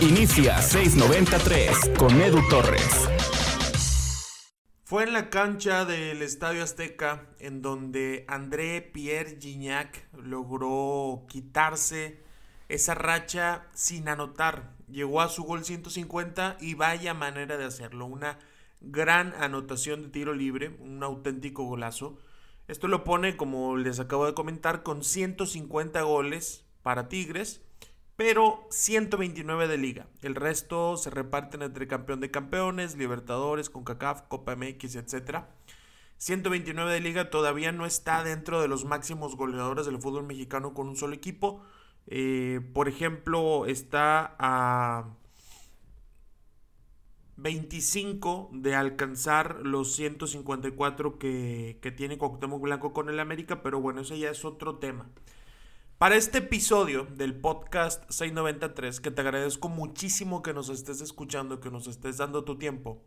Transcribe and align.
Inicia 0.00 0.62
693 0.62 1.90
con 1.98 2.20
Edu 2.20 2.40
Torres. 2.48 3.08
Fue 4.84 5.02
en 5.02 5.12
la 5.12 5.28
cancha 5.28 5.84
del 5.84 6.22
Estadio 6.22 6.62
Azteca 6.62 7.26
en 7.40 7.62
donde 7.62 8.24
André 8.28 8.80
Pierre 8.80 9.38
Gignac 9.40 10.08
logró 10.14 11.26
quitarse 11.28 12.22
esa 12.68 12.94
racha 12.94 13.66
sin 13.74 14.08
anotar. 14.08 14.76
Llegó 14.88 15.20
a 15.20 15.28
su 15.28 15.42
gol 15.42 15.64
150 15.64 16.58
y 16.60 16.74
vaya 16.74 17.12
manera 17.12 17.56
de 17.56 17.64
hacerlo. 17.64 18.06
Una 18.06 18.38
gran 18.80 19.34
anotación 19.34 20.04
de 20.04 20.08
tiro 20.10 20.32
libre, 20.32 20.76
un 20.80 21.02
auténtico 21.02 21.64
golazo. 21.64 22.18
Esto 22.68 22.86
lo 22.86 23.02
pone, 23.02 23.36
como 23.36 23.76
les 23.76 23.98
acabo 23.98 24.26
de 24.26 24.34
comentar, 24.34 24.82
con 24.82 25.02
150 25.02 26.00
goles 26.02 26.67
para 26.88 27.10
Tigres 27.10 27.60
pero 28.16 28.66
129 28.70 29.68
de 29.68 29.76
liga. 29.76 30.06
El 30.22 30.34
resto 30.34 30.96
se 30.96 31.10
reparten 31.10 31.60
entre 31.60 31.86
campeón 31.86 32.20
de 32.20 32.30
campeones, 32.30 32.96
Libertadores, 32.96 33.68
CONCACAF, 33.68 34.22
Copa 34.22 34.56
MX, 34.56 34.96
etc. 34.96 35.42
129 36.16 36.90
de 36.90 37.00
liga 37.00 37.28
todavía 37.28 37.72
no 37.72 37.84
está 37.84 38.24
dentro 38.24 38.62
de 38.62 38.68
los 38.68 38.86
máximos 38.86 39.36
goleadores 39.36 39.84
del 39.84 40.00
fútbol 40.00 40.24
mexicano 40.24 40.72
con 40.72 40.88
un 40.88 40.96
solo 40.96 41.12
equipo. 41.12 41.62
Eh, 42.06 42.62
por 42.72 42.88
ejemplo, 42.88 43.66
está 43.66 44.34
a 44.38 45.10
25 47.36 48.48
de 48.54 48.74
alcanzar 48.74 49.60
los 49.62 49.92
154 49.92 51.18
que, 51.18 51.94
tiene 51.98 52.16
Cuauhtémoc 52.16 52.62
Blanco 52.62 52.94
con 52.94 53.10
el 53.10 53.20
América, 53.20 53.62
pero 53.62 53.78
bueno, 53.78 54.00
ese 54.00 54.18
ya 54.18 54.30
es 54.30 54.46
otro 54.46 54.76
tema. 54.78 55.10
Para 55.98 56.14
este 56.14 56.38
episodio 56.38 57.08
del 57.16 57.34
podcast 57.34 58.08
693, 58.08 59.00
que 59.00 59.10
te 59.10 59.20
agradezco 59.20 59.68
muchísimo 59.68 60.44
que 60.44 60.54
nos 60.54 60.68
estés 60.68 61.00
escuchando, 61.00 61.58
que 61.58 61.72
nos 61.72 61.88
estés 61.88 62.18
dando 62.18 62.44
tu 62.44 62.56
tiempo, 62.56 63.02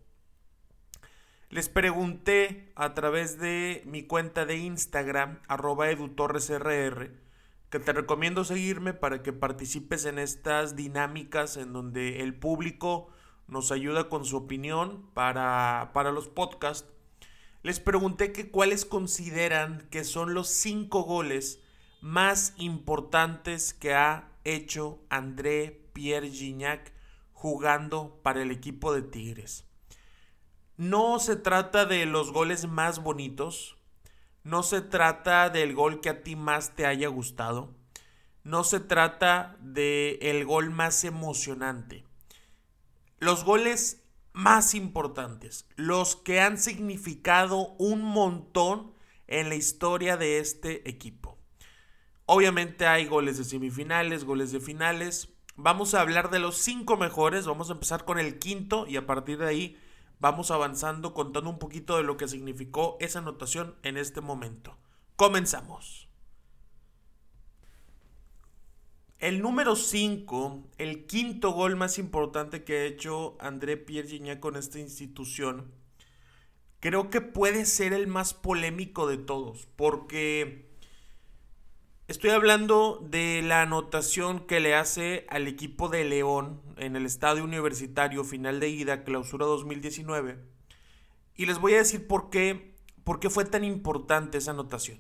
les 1.49 1.69
pregunté 1.69 2.73
a 2.75 2.93
través 2.93 3.39
de 3.39 3.81
mi 3.85 4.03
cuenta 4.03 4.45
de 4.45 4.57
Instagram, 4.57 5.39
arroba 5.47 5.89
edutorresrr, 5.89 7.13
que 7.69 7.79
te 7.79 7.93
recomiendo 7.93 8.43
seguirme 8.43 8.93
para 8.93 9.23
que 9.23 9.31
participes 9.31 10.03
en 10.03 10.19
estas 10.19 10.75
dinámicas 10.75 11.55
en 11.55 11.71
donde 11.71 12.19
el 12.19 12.33
público 12.33 13.07
nos 13.47 13.71
ayuda 13.71 14.09
con 14.09 14.25
su 14.25 14.35
opinión 14.35 15.09
para, 15.13 15.91
para 15.93 16.11
los 16.11 16.27
podcasts. 16.27 16.89
Les 17.63 17.79
pregunté 17.79 18.33
que 18.33 18.51
cuáles 18.51 18.83
consideran 18.83 19.87
que 19.91 20.03
son 20.03 20.33
los 20.33 20.49
cinco 20.49 21.03
goles 21.03 21.60
más 22.01 22.53
importantes 22.57 23.73
que 23.73 23.93
ha 23.93 24.31
hecho 24.43 24.99
André 25.09 25.87
Pierre 25.93 26.29
Gignac 26.29 26.91
jugando 27.31 28.19
para 28.23 28.41
el 28.41 28.51
equipo 28.51 28.93
de 28.93 29.03
Tigres. 29.03 29.65
No 30.77 31.19
se 31.19 31.35
trata 31.35 31.85
de 31.85 32.05
los 32.05 32.31
goles 32.31 32.67
más 32.67 33.03
bonitos, 33.03 33.77
no 34.43 34.63
se 34.63 34.81
trata 34.81 35.49
del 35.49 35.75
gol 35.75 36.01
que 36.01 36.09
a 36.09 36.23
ti 36.23 36.35
más 36.35 36.75
te 36.75 36.87
haya 36.87 37.07
gustado, 37.07 37.75
no 38.43 38.63
se 38.63 38.79
trata 38.79 39.55
del 39.59 40.17
el 40.21 40.45
gol 40.45 40.71
más 40.71 41.03
emocionante. 41.03 42.03
Los 43.19 43.43
goles 43.43 44.01
más 44.33 44.73
importantes, 44.73 45.67
los 45.75 46.15
que 46.15 46.41
han 46.41 46.57
significado 46.57 47.75
un 47.77 48.01
montón 48.01 48.93
en 49.27 49.49
la 49.49 49.55
historia 49.55 50.17
de 50.17 50.39
este 50.39 50.89
equipo. 50.89 51.30
Obviamente 52.33 52.87
hay 52.87 53.07
goles 53.07 53.37
de 53.37 53.43
semifinales, 53.43 54.23
goles 54.23 54.53
de 54.53 54.61
finales. 54.61 55.27
Vamos 55.57 55.93
a 55.93 55.99
hablar 55.99 56.29
de 56.29 56.39
los 56.39 56.55
cinco 56.55 56.95
mejores. 56.95 57.45
Vamos 57.45 57.69
a 57.69 57.73
empezar 57.73 58.05
con 58.05 58.19
el 58.19 58.39
quinto 58.39 58.87
y 58.87 58.95
a 58.95 59.05
partir 59.05 59.37
de 59.37 59.47
ahí 59.47 59.77
vamos 60.21 60.49
avanzando 60.49 61.13
contando 61.13 61.49
un 61.49 61.59
poquito 61.59 61.97
de 61.97 62.03
lo 62.03 62.15
que 62.15 62.29
significó 62.29 62.95
esa 63.01 63.19
anotación 63.19 63.75
en 63.83 63.97
este 63.97 64.21
momento. 64.21 64.77
Comenzamos. 65.17 66.07
El 69.19 69.41
número 69.41 69.75
5, 69.75 70.69
el 70.77 71.07
quinto 71.07 71.51
gol 71.51 71.75
más 71.75 71.97
importante 71.97 72.63
que 72.63 72.77
ha 72.77 72.85
hecho 72.85 73.35
André 73.41 73.75
Pierre 73.75 74.07
Gignac 74.07 74.39
con 74.39 74.55
esta 74.55 74.79
institución, 74.79 75.69
creo 76.79 77.09
que 77.09 77.19
puede 77.19 77.65
ser 77.65 77.91
el 77.91 78.07
más 78.07 78.33
polémico 78.33 79.05
de 79.05 79.17
todos, 79.17 79.67
porque 79.75 80.70
Estoy 82.11 82.31
hablando 82.31 82.99
de 83.09 83.41
la 83.41 83.61
anotación 83.61 84.41
que 84.45 84.59
le 84.59 84.75
hace 84.75 85.25
al 85.29 85.47
equipo 85.47 85.87
de 85.87 86.03
León 86.03 86.61
en 86.75 86.97
el 86.97 87.05
estadio 87.05 87.41
universitario 87.41 88.25
final 88.25 88.59
de 88.59 88.67
ida, 88.67 89.05
clausura 89.05 89.45
2019. 89.45 90.37
Y 91.37 91.45
les 91.45 91.57
voy 91.57 91.73
a 91.73 91.77
decir 91.77 92.07
por 92.07 92.29
qué, 92.29 92.75
por 93.05 93.21
qué 93.21 93.29
fue 93.29 93.45
tan 93.45 93.63
importante 93.63 94.39
esa 94.39 94.51
anotación. 94.51 94.99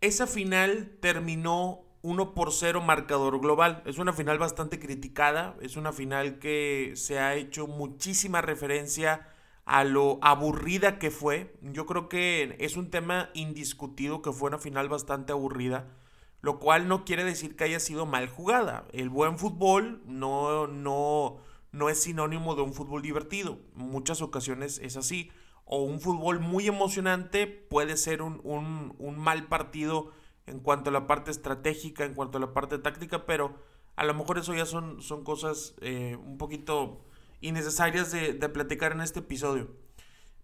Esa 0.00 0.26
final 0.26 0.96
terminó 1.02 1.82
1 2.00 2.32
por 2.32 2.54
0 2.54 2.80
marcador 2.80 3.38
global. 3.38 3.82
Es 3.84 3.98
una 3.98 4.14
final 4.14 4.38
bastante 4.38 4.78
criticada, 4.78 5.58
es 5.60 5.76
una 5.76 5.92
final 5.92 6.38
que 6.38 6.94
se 6.94 7.18
ha 7.18 7.34
hecho 7.34 7.66
muchísima 7.66 8.40
referencia 8.40 9.29
a 9.70 9.84
lo 9.84 10.18
aburrida 10.20 10.98
que 10.98 11.12
fue. 11.12 11.54
Yo 11.62 11.86
creo 11.86 12.08
que 12.08 12.56
es 12.58 12.76
un 12.76 12.90
tema 12.90 13.30
indiscutido 13.34 14.20
que 14.20 14.32
fue 14.32 14.48
una 14.48 14.58
final 14.58 14.88
bastante 14.88 15.30
aburrida, 15.30 15.86
lo 16.40 16.58
cual 16.58 16.88
no 16.88 17.04
quiere 17.04 17.22
decir 17.22 17.54
que 17.54 17.62
haya 17.62 17.78
sido 17.78 18.04
mal 18.04 18.28
jugada. 18.28 18.84
El 18.92 19.10
buen 19.10 19.38
fútbol 19.38 20.02
no, 20.06 20.66
no, 20.66 21.36
no 21.70 21.88
es 21.88 22.02
sinónimo 22.02 22.56
de 22.56 22.62
un 22.62 22.74
fútbol 22.74 23.00
divertido. 23.00 23.60
Muchas 23.74 24.22
ocasiones 24.22 24.80
es 24.80 24.96
así. 24.96 25.30
O 25.64 25.84
un 25.84 26.00
fútbol 26.00 26.40
muy 26.40 26.66
emocionante 26.66 27.46
puede 27.46 27.96
ser 27.96 28.22
un, 28.22 28.92
mal 29.18 29.46
partido 29.46 30.10
en 30.46 30.58
cuanto 30.58 30.90
a 30.90 30.92
la 30.92 31.06
parte 31.06 31.30
estratégica, 31.30 32.04
en 32.04 32.14
cuanto 32.14 32.38
a 32.38 32.40
la 32.40 32.52
parte 32.52 32.78
táctica, 32.78 33.24
pero 33.24 33.54
a 33.94 34.02
lo 34.02 34.14
mejor 34.14 34.38
eso 34.38 34.52
ya 34.52 34.66
son, 34.66 35.00
son 35.00 35.22
cosas 35.22 35.76
eh, 35.80 36.18
un 36.20 36.38
poquito 36.38 37.04
innecesarias 37.40 38.12
de, 38.12 38.34
de 38.34 38.48
platicar 38.48 38.92
en 38.92 39.00
este 39.00 39.20
episodio. 39.20 39.70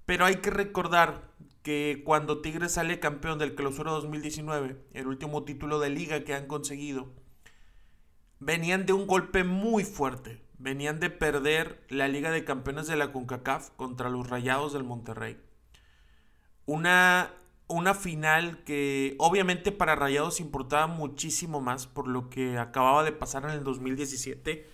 Pero 0.04 0.24
hay 0.24 0.36
que 0.36 0.50
recordar 0.50 1.32
que 1.62 2.02
cuando 2.04 2.40
Tigres 2.42 2.72
sale 2.72 3.00
campeón 3.00 3.40
del 3.40 3.56
Clausura 3.56 3.90
2019, 3.90 4.76
el 4.92 5.06
último 5.08 5.42
título 5.42 5.80
de 5.80 5.90
liga 5.90 6.22
que 6.22 6.32
han 6.32 6.46
conseguido, 6.46 7.12
venían 8.38 8.86
de 8.86 8.92
un 8.92 9.06
golpe 9.06 9.44
muy 9.44 9.84
fuerte. 9.84 10.40
Venían 10.58 11.00
de 11.00 11.10
perder 11.10 11.84
la 11.88 12.08
Liga 12.08 12.30
de 12.30 12.44
Campeones 12.44 12.86
de 12.86 12.96
la 12.96 13.12
CONCACAF 13.12 13.70
contra 13.70 14.08
los 14.08 14.30
Rayados 14.30 14.72
del 14.72 14.84
Monterrey. 14.84 15.38
Una, 16.64 17.34
una 17.66 17.92
final 17.94 18.62
que 18.64 19.16
obviamente 19.18 19.72
para 19.72 19.96
Rayados 19.96 20.40
importaba 20.40 20.86
muchísimo 20.86 21.60
más 21.60 21.86
por 21.86 22.08
lo 22.08 22.30
que 22.30 22.58
acababa 22.58 23.04
de 23.04 23.12
pasar 23.12 23.44
en 23.44 23.50
el 23.50 23.64
2017 23.64 24.66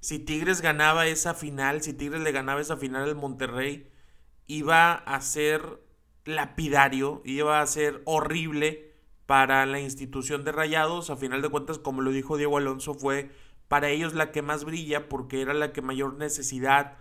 si 0.00 0.18
Tigres 0.18 0.60
ganaba 0.60 1.06
esa 1.06 1.34
final, 1.34 1.82
si 1.82 1.92
Tigres 1.92 2.20
le 2.22 2.32
ganaba 2.32 2.60
esa 2.60 2.76
final 2.76 3.04
al 3.04 3.14
Monterrey, 3.16 3.90
iba 4.46 4.92
a 4.92 5.20
ser 5.20 5.80
lapidario, 6.24 7.22
iba 7.24 7.60
a 7.60 7.66
ser 7.66 8.02
horrible 8.04 8.94
para 9.26 9.66
la 9.66 9.80
institución 9.80 10.44
de 10.44 10.52
Rayados. 10.52 11.10
A 11.10 11.16
final 11.16 11.42
de 11.42 11.48
cuentas, 11.48 11.78
como 11.78 12.02
lo 12.02 12.12
dijo 12.12 12.36
Diego 12.36 12.58
Alonso, 12.58 12.94
fue 12.94 13.30
para 13.68 13.90
ellos 13.90 14.14
la 14.14 14.32
que 14.32 14.42
más 14.42 14.64
brilla 14.64 15.08
porque 15.08 15.42
era 15.42 15.54
la 15.54 15.72
que 15.72 15.82
mayor 15.82 16.14
necesidad 16.14 16.96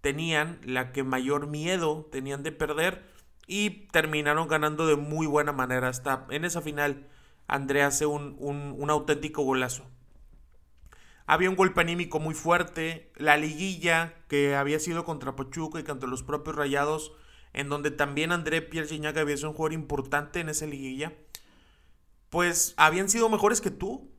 tenían, 0.00 0.60
la 0.64 0.92
que 0.92 1.04
mayor 1.04 1.46
miedo 1.46 2.08
tenían 2.10 2.42
de 2.42 2.52
perder 2.52 3.04
y 3.46 3.88
terminaron 3.92 4.48
ganando 4.48 4.86
de 4.86 4.96
muy 4.96 5.26
buena 5.26 5.52
manera. 5.52 5.88
Hasta 5.88 6.26
en 6.30 6.44
esa 6.44 6.60
final, 6.60 7.06
André 7.46 7.82
hace 7.82 8.06
un, 8.06 8.36
un 8.38 8.90
auténtico 8.90 9.42
golazo. 9.42 9.86
Había 11.30 11.48
un 11.48 11.54
golpe 11.54 11.80
anímico 11.80 12.18
muy 12.18 12.34
fuerte. 12.34 13.12
La 13.14 13.36
liguilla 13.36 14.14
que 14.26 14.56
había 14.56 14.80
sido 14.80 15.04
contra 15.04 15.36
Pachuca 15.36 15.78
y 15.78 15.84
contra 15.84 16.08
los 16.08 16.24
propios 16.24 16.56
Rayados, 16.56 17.12
en 17.52 17.68
donde 17.68 17.92
también 17.92 18.32
André 18.32 18.62
Pierre 18.62 18.88
Gignac 18.88 19.16
había 19.16 19.36
sido 19.36 19.50
un 19.50 19.54
jugador 19.54 19.74
importante 19.74 20.40
en 20.40 20.48
esa 20.48 20.66
liguilla. 20.66 21.12
Pues 22.30 22.74
habían 22.76 23.08
sido 23.08 23.28
mejores 23.28 23.60
que 23.60 23.70
tú. 23.70 24.10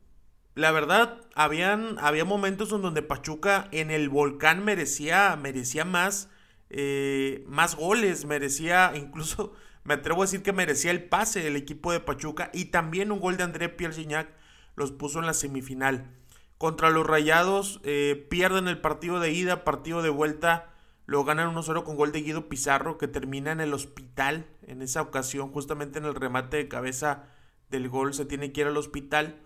La 0.56 0.72
verdad, 0.72 1.20
habían, 1.36 1.98
había 2.00 2.24
momentos 2.24 2.72
en 2.72 2.82
donde 2.82 3.02
Pachuca 3.02 3.68
en 3.74 3.92
el 3.92 4.08
volcán 4.08 4.64
merecía, 4.64 5.36
merecía 5.36 5.84
más, 5.84 6.30
eh, 6.70 7.44
más 7.46 7.76
goles, 7.76 8.24
merecía, 8.24 8.94
incluso 8.96 9.52
me 9.84 9.96
atrevo 9.96 10.22
a 10.22 10.28
decir 10.28 10.44
que 10.44 10.54
merecía 10.54 10.92
el 10.92 11.04
pase 11.04 11.44
del 11.44 11.58
equipo 11.58 11.92
de 11.92 12.00
Pachuca 12.00 12.52
y 12.54 12.66
también 12.72 13.12
un 13.12 13.20
gol 13.20 13.36
de 13.36 13.44
André 13.44 13.68
Pierre 13.68 13.96
Gignac 13.96 14.30
los 14.78 14.94
puso 14.94 15.20
en 15.20 15.26
la 15.26 15.34
semifinal. 15.34 16.21
Contra 16.62 16.92
los 16.92 17.08
Rayados 17.08 17.82
eh, 17.84 18.28
pierden 18.30 18.68
el 18.68 18.80
partido 18.80 19.20
de 19.20 19.32
ida, 19.32 19.64
partido 19.64 20.04
de 20.04 20.12
vuelta. 20.12 20.70
Lo 21.08 21.24
ganan 21.24 21.56
1-0 21.56 21.84
con 21.84 21.96
gol 21.96 22.12
de 22.12 22.22
Guido 22.22 22.50
Pizarro 22.50 23.00
que 23.00 23.08
termina 23.08 23.52
en 23.52 23.62
el 23.62 23.74
hospital 23.74 24.46
en 24.68 24.84
esa 24.84 25.02
ocasión, 25.02 25.52
justamente 25.52 25.98
en 25.98 26.06
el 26.06 26.14
remate 26.14 26.58
de 26.58 26.68
cabeza 26.68 27.24
del 27.72 27.90
gol 27.90 28.14
se 28.14 28.26
tiene 28.26 28.52
que 28.52 28.62
ir 28.62 28.68
al 28.68 28.78
hospital. 28.78 29.42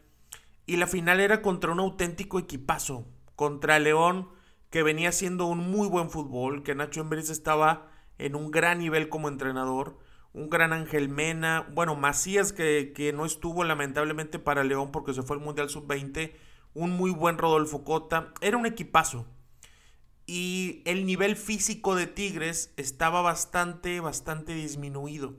Y 0.66 0.76
la 0.76 0.88
final 0.88 1.22
era 1.22 1.42
contra 1.42 1.72
un 1.72 1.80
auténtico 1.80 2.38
equipazo, 2.38 3.08
contra 3.38 3.80
León, 3.80 4.28
que 4.70 4.84
venía 4.84 5.08
haciendo 5.08 5.46
un 5.46 5.72
muy 5.72 5.88
buen 5.88 6.10
fútbol, 6.10 6.64
que 6.64 6.76
Nacho 6.76 7.00
Ambriz 7.00 7.30
estaba 7.30 7.94
en 8.18 8.36
un 8.36 8.52
gran 8.52 8.80
nivel 8.80 9.08
como 9.08 9.30
entrenador, 9.30 10.00
un 10.34 10.50
gran 10.50 10.74
Ángel 10.74 11.08
Mena, 11.08 11.66
bueno, 11.72 11.96
Macías 11.96 12.52
que, 12.52 12.92
que 12.94 13.14
no 13.14 13.24
estuvo 13.24 13.64
lamentablemente 13.64 14.38
para 14.38 14.66
León 14.66 14.92
porque 14.92 15.14
se 15.14 15.24
fue 15.24 15.38
al 15.38 15.44
Mundial 15.44 15.70
Sub-20, 15.70 16.34
un 16.76 16.92
muy 16.92 17.10
buen 17.10 17.40
Rodolfo 17.40 17.84
Cota, 17.84 18.34
era 18.42 18.58
un 18.58 18.68
equipazo. 18.68 19.26
Y 20.28 20.84
el 20.86 21.06
nivel 21.06 21.36
físico 21.36 21.96
de 21.96 22.06
Tigres 22.06 22.74
estaba 22.78 23.22
bastante, 23.22 24.00
bastante 24.00 24.54
disminuido. 24.54 25.36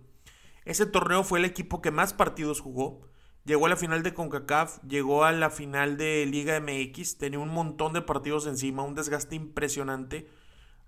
Ese 0.65 0.87
torneo 0.87 1.23
fue 1.23 1.39
el 1.39 1.45
equipo 1.45 1.81
que 1.81 1.91
más 1.91 2.15
partidos 2.15 2.61
jugó. 2.61 3.03
Llegó 3.45 3.67
a 3.67 3.69
la 3.69 3.77
final 3.77 4.03
de 4.03 4.15
CONCACAF, 4.15 4.83
llegó 4.83 5.25
a 5.25 5.31
la 5.31 5.51
final 5.51 5.97
de 5.97 6.27
Liga 6.27 6.59
MX, 6.61 7.19
tenía 7.19 7.39
un 7.39 7.51
montón 7.51 7.93
de 7.93 8.03
partidos 8.03 8.47
encima, 8.47 8.83
un 8.83 8.97
desgaste 8.97 9.37
impresionante. 9.37 10.29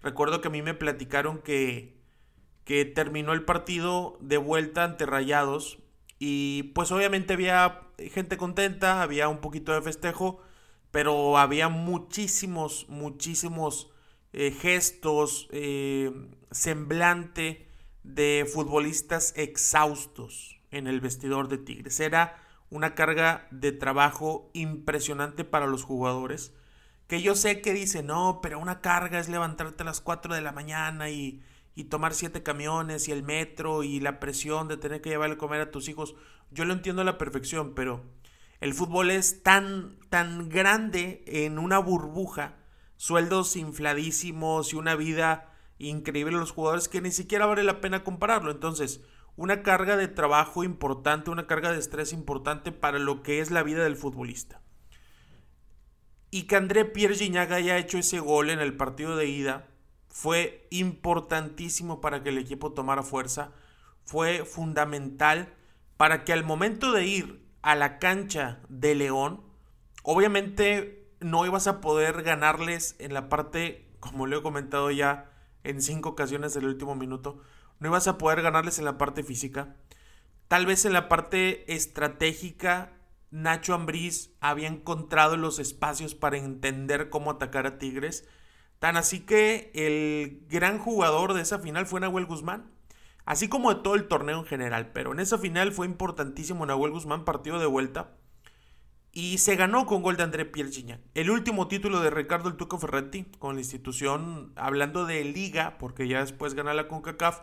Recuerdo 0.03 0.41
que 0.41 0.49
a 0.49 0.51
mí 0.51 0.63
me 0.63 0.75
platicaron 0.75 1.39
que, 1.39 2.01
que 2.65 2.85
terminó 2.85 3.33
el 3.33 3.45
partido 3.45 4.19
de 4.21 4.39
vuelta 4.39 4.83
ante 4.83 5.07
Rayados 5.07 5.79
y 6.19 6.65
pues 6.75 6.91
obviamente 6.93 7.35
había 7.35 7.83
gente 8.13 8.37
contenta, 8.37 9.03
había 9.03 9.29
un 9.29 9.39
poquito 9.39 9.73
de 9.73 9.83
festejo, 9.83 10.41
pero 10.91 11.39
había 11.39 11.69
muchísimos, 11.69 12.87
muchísimos 12.89 13.91
eh, 14.33 14.51
gestos, 14.51 15.49
eh, 15.53 16.13
semblante 16.51 17.69
de 18.03 18.49
futbolistas 18.53 19.33
exhaustos 19.37 20.61
en 20.71 20.87
el 20.87 21.01
vestidor 21.01 21.49
de 21.49 21.59
Tigres. 21.59 22.01
Era 22.01 22.43
una 22.71 22.95
carga 22.95 23.49
de 23.51 23.73
trabajo 23.73 24.51
impresionante 24.55 25.45
para 25.45 25.67
los 25.67 25.83
jugadores 25.83 26.53
que 27.09 27.23
yo 27.23 27.35
sé 27.35 27.63
que 27.63 27.73
dice, 27.73 28.03
no, 28.03 28.41
pero 28.43 28.59
una 28.59 28.81
carga 28.83 29.19
es 29.19 29.29
levantarte 29.29 29.83
a 29.83 29.87
las 29.87 30.01
4 30.01 30.35
de 30.35 30.43
la 30.43 30.53
mañana 30.53 31.09
y, 31.09 31.43
y 31.79 31.85
tomar 31.85 32.13
siete 32.13 32.43
camiones 32.43 33.07
y 33.07 33.13
el 33.13 33.23
metro 33.23 33.85
y 33.85 34.01
la 34.01 34.19
presión 34.19 34.67
de 34.67 34.77
tener 34.77 35.01
que 35.01 35.11
llevarle 35.11 35.37
a 35.37 35.39
comer 35.39 35.61
a 35.61 35.71
tus 35.71 35.89
hijos. 35.89 36.17
Yo 36.51 36.65
lo 36.65 36.73
entiendo 36.73 37.03
a 37.03 37.05
la 37.05 37.19
perfección, 37.19 37.73
pero 37.77 38.05
el 38.59 38.75
fútbol 38.75 39.13
es 39.13 39.45
tan, 39.45 39.97
tan 40.09 40.49
grande 40.49 41.23
en 41.29 41.57
una 41.57 41.79
burbuja, 41.79 42.57
sueldos 42.97 43.55
infladísimos 43.55 44.73
y 44.73 44.77
una 44.77 44.97
vida 44.97 45.55
increíble 45.79 46.35
a 46.35 46.41
los 46.41 46.51
jugadores 46.51 46.89
que 46.89 47.01
ni 47.01 47.13
siquiera 47.13 47.47
vale 47.47 47.63
la 47.63 47.81
pena 47.81 48.03
compararlo. 48.03 48.51
Entonces, 48.51 49.01
una 49.37 49.63
carga 49.63 49.97
de 49.97 50.09
trabajo 50.09 50.65
importante, 50.65 51.31
una 51.31 51.47
carga 51.47 51.71
de 51.71 51.79
estrés 51.79 52.13
importante 52.13 52.73
para 52.73 52.99
lo 52.99 53.23
que 53.23 53.39
es 53.39 53.53
la 53.53 53.63
vida 53.63 53.85
del 53.85 53.95
futbolista. 53.95 54.63
Y 56.33 56.49
que 56.49 56.57
André 56.57 56.87
Pierre 56.87 57.15
Gignac 57.15 57.53
haya 57.53 57.79
hecho 57.79 57.99
ese 57.99 58.19
gol 58.19 58.51
en 58.51 58.59
el 58.59 58.77
partido 58.77 59.15
de 59.15 59.29
ida 59.29 59.69
fue 60.09 60.67
importantísimo 60.71 62.01
para 62.01 62.23
que 62.23 62.31
el 62.31 62.39
equipo 62.39 62.73
tomara 62.73 63.03
fuerza. 63.03 63.53
Fue 64.05 64.45
fundamental 64.45 65.55
para 65.97 66.25
que 66.25 66.33
al 66.33 66.45
momento 66.45 66.93
de 66.93 67.07
ir 67.07 67.47
a 67.63 67.75
la 67.75 67.99
cancha 67.99 68.61
de 68.69 68.95
León, 68.95 69.43
obviamente 70.03 71.13
no 71.21 71.45
ibas 71.45 71.67
a 71.67 71.81
poder 71.81 72.23
ganarles 72.23 72.97
en 72.99 73.13
la 73.13 73.29
parte, 73.29 73.89
como 74.01 74.27
lo 74.27 74.39
he 74.39 74.43
comentado 74.43 74.91
ya 74.91 75.31
en 75.65 75.83
cinco 75.83 76.11
ocasiones 76.11 76.55
del 76.55 76.67
último 76.67 76.95
minuto, 76.95 77.43
no 77.81 77.89
ibas 77.89 78.09
a 78.09 78.19
poder 78.19 78.43
ganarles 78.43 78.79
en 78.79 78.85
la 78.85 78.99
parte 78.99 79.23
física. 79.23 79.77
Tal 80.49 80.67
vez 80.67 80.85
en 80.85 80.95
la 80.95 81.09
parte 81.09 81.73
estratégica 81.75 82.93
Nacho 83.31 83.75
Ambriz 83.75 84.31
había 84.41 84.69
encontrado 84.69 85.37
los 85.37 85.59
espacios 85.59 86.15
para 86.15 86.39
entender 86.39 87.11
cómo 87.11 87.31
atacar 87.31 87.67
a 87.67 87.79
Tigres. 87.79 88.27
Tan 88.79 88.97
así 88.97 89.21
que 89.21 89.71
el 89.75 90.47
gran 90.49 90.79
jugador 90.79 91.35
de 91.35 91.43
esa 91.43 91.59
final 91.59 91.87
fue 91.87 92.01
Nahuel 92.01 92.27
Guzmán. 92.27 92.71
Así 93.25 93.49
como 93.49 93.75
de 93.75 93.83
todo 93.83 93.95
el 93.95 94.09
torneo 94.09 94.39
en 94.39 94.47
general. 94.47 94.93
Pero 94.93 95.13
en 95.13 95.21
esa 95.21 95.39
final 95.39 95.73
fue 95.73 95.87
importantísimo 95.87 96.65
Nahuel 96.65 96.93
Guzmán, 96.93 97.25
partido 97.25 97.59
de 97.59 97.67
vuelta. 97.67 98.13
Y 99.13 99.39
se 99.39 99.57
ganó 99.57 99.87
con 99.87 100.03
gol 100.03 100.17
de 100.17 100.23
André 100.23 100.45
Pierre 100.45 100.71
El 101.15 101.31
último 101.31 101.67
título 101.67 102.01
de 102.01 102.11
Ricardo 102.11 102.49
El 102.49 102.57
Tuco 102.57 102.79
Ferretti 102.79 103.25
con 103.39 103.55
la 103.55 103.61
institución, 103.61 104.53
hablando 104.55 105.07
de 105.07 105.25
liga, 105.25 105.77
porque 105.79 106.07
ya 106.07 106.21
después 106.21 106.55
gana 106.55 106.75
la 106.75 106.89
CONCACAF 106.89 107.41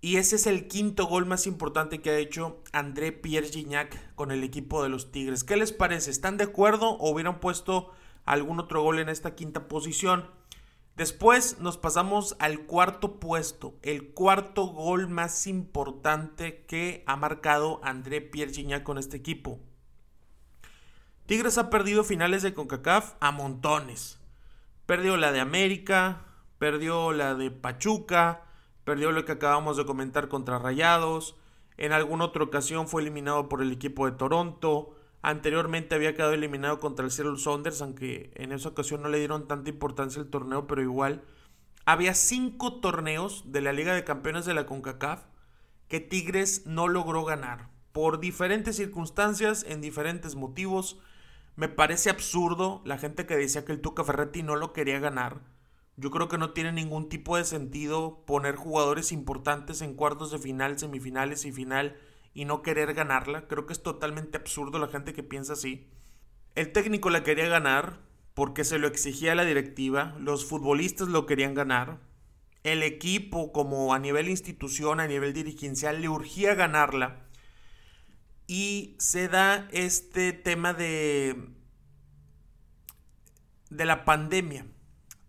y 0.00 0.16
ese 0.16 0.36
es 0.36 0.46
el 0.46 0.68
quinto 0.68 1.06
gol 1.06 1.26
más 1.26 1.46
importante 1.48 2.00
que 2.00 2.10
ha 2.10 2.18
hecho 2.18 2.62
André 2.72 3.10
Pierre 3.10 3.48
Gignac 3.48 4.14
con 4.14 4.30
el 4.30 4.44
equipo 4.44 4.82
de 4.82 4.88
los 4.88 5.10
Tigres. 5.10 5.42
¿Qué 5.42 5.56
les 5.56 5.72
parece? 5.72 6.10
¿Están 6.10 6.36
de 6.36 6.44
acuerdo 6.44 6.90
o 6.90 7.10
hubieran 7.10 7.40
puesto 7.40 7.90
algún 8.32 8.60
otro 8.60 8.82
gol 8.82 8.98
en 8.98 9.08
esta 9.08 9.34
quinta 9.34 9.68
posición? 9.68 10.30
Después 10.96 11.60
nos 11.60 11.78
pasamos 11.78 12.36
al 12.40 12.66
cuarto 12.66 13.20
puesto, 13.20 13.76
el 13.82 14.10
cuarto 14.10 14.66
gol 14.66 15.08
más 15.08 15.46
importante 15.46 16.64
que 16.66 17.04
ha 17.06 17.14
marcado 17.14 17.80
André 17.84 18.20
Pierre 18.20 18.52
Gignac 18.52 18.82
con 18.82 18.98
este 18.98 19.16
equipo. 19.16 19.60
Tigres 21.26 21.56
ha 21.56 21.70
perdido 21.70 22.02
finales 22.02 22.42
de 22.42 22.52
CONCACAF 22.52 23.14
a 23.20 23.30
montones. 23.30 24.18
Perdió 24.86 25.16
la 25.16 25.30
de 25.30 25.38
América, 25.38 26.24
perdió 26.58 27.12
la 27.12 27.34
de 27.34 27.50
Pachuca, 27.50 28.42
perdió 28.82 29.12
lo 29.12 29.24
que 29.24 29.32
acabamos 29.32 29.76
de 29.76 29.86
comentar 29.86 30.28
contra 30.28 30.58
Rayados, 30.58 31.36
en 31.76 31.92
alguna 31.92 32.24
otra 32.24 32.42
ocasión 32.42 32.88
fue 32.88 33.02
eliminado 33.02 33.48
por 33.48 33.62
el 33.62 33.70
equipo 33.70 34.06
de 34.06 34.16
Toronto, 34.16 34.96
anteriormente 35.22 35.94
había 35.94 36.14
quedado 36.14 36.32
eliminado 36.32 36.80
contra 36.80 37.04
el 37.04 37.10
Seattle 37.10 37.38
Saunders, 37.38 37.82
aunque 37.82 38.30
en 38.34 38.52
esa 38.52 38.70
ocasión 38.70 39.02
no 39.02 39.08
le 39.08 39.18
dieron 39.18 39.48
tanta 39.48 39.70
importancia 39.70 40.22
al 40.22 40.30
torneo, 40.30 40.66
pero 40.66 40.82
igual 40.82 41.22
había 41.84 42.14
cinco 42.14 42.80
torneos 42.80 43.50
de 43.52 43.60
la 43.60 43.72
Liga 43.72 43.94
de 43.94 44.04
Campeones 44.04 44.44
de 44.44 44.54
la 44.54 44.66
CONCACAF 44.66 45.24
que 45.88 46.00
Tigres 46.00 46.66
no 46.66 46.88
logró 46.88 47.24
ganar 47.24 47.70
por 47.92 48.20
diferentes 48.20 48.76
circunstancias, 48.76 49.64
en 49.66 49.80
diferentes 49.80 50.34
motivos. 50.34 50.98
Me 51.56 51.68
parece 51.68 52.10
absurdo 52.10 52.82
la 52.84 52.98
gente 52.98 53.26
que 53.26 53.36
decía 53.36 53.64
que 53.64 53.72
el 53.72 53.80
Tuca 53.80 54.04
Ferretti 54.04 54.42
no 54.42 54.54
lo 54.54 54.72
quería 54.72 55.00
ganar 55.00 55.40
yo 55.98 56.12
creo 56.12 56.28
que 56.28 56.38
no 56.38 56.52
tiene 56.52 56.70
ningún 56.70 57.08
tipo 57.08 57.36
de 57.36 57.44
sentido 57.44 58.22
poner 58.24 58.54
jugadores 58.54 59.10
importantes 59.10 59.82
en 59.82 59.94
cuartos 59.94 60.30
de 60.30 60.38
final, 60.38 60.78
semifinales 60.78 61.44
y 61.44 61.50
final 61.50 61.96
y 62.38 62.44
no 62.44 62.62
querer 62.62 62.94
ganarla. 62.94 63.48
Creo 63.48 63.66
que 63.66 63.72
es 63.72 63.82
totalmente 63.82 64.38
absurdo 64.38 64.78
la 64.78 64.86
gente 64.86 65.12
que 65.12 65.24
piensa 65.24 65.54
así. 65.54 65.88
El 66.54 66.70
técnico 66.70 67.10
la 67.10 67.24
quería 67.24 67.48
ganar 67.48 67.98
porque 68.32 68.62
se 68.62 68.78
lo 68.78 68.86
exigía 68.86 69.34
la 69.34 69.44
directiva, 69.44 70.14
los 70.20 70.46
futbolistas 70.46 71.08
lo 71.08 71.26
querían 71.26 71.54
ganar, 71.54 71.98
el 72.62 72.84
equipo 72.84 73.50
como 73.50 73.92
a 73.92 73.98
nivel 73.98 74.28
institución, 74.28 75.00
a 75.00 75.08
nivel 75.08 75.32
dirigencial, 75.32 76.00
le 76.00 76.08
urgía 76.08 76.54
ganarla. 76.54 77.24
Y 78.46 78.94
se 79.00 79.26
da 79.26 79.66
este 79.72 80.32
tema 80.32 80.74
de, 80.74 81.34
de 83.68 83.84
la 83.84 84.04
pandemia 84.04 84.64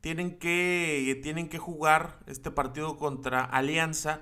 tienen 0.01 0.38
que, 0.38 1.20
tienen 1.24 1.50
que 1.50 1.58
jugar 1.58 2.20
este 2.28 2.51
partido 2.51 2.98
contra 2.98 3.44
Alianza, 3.44 4.22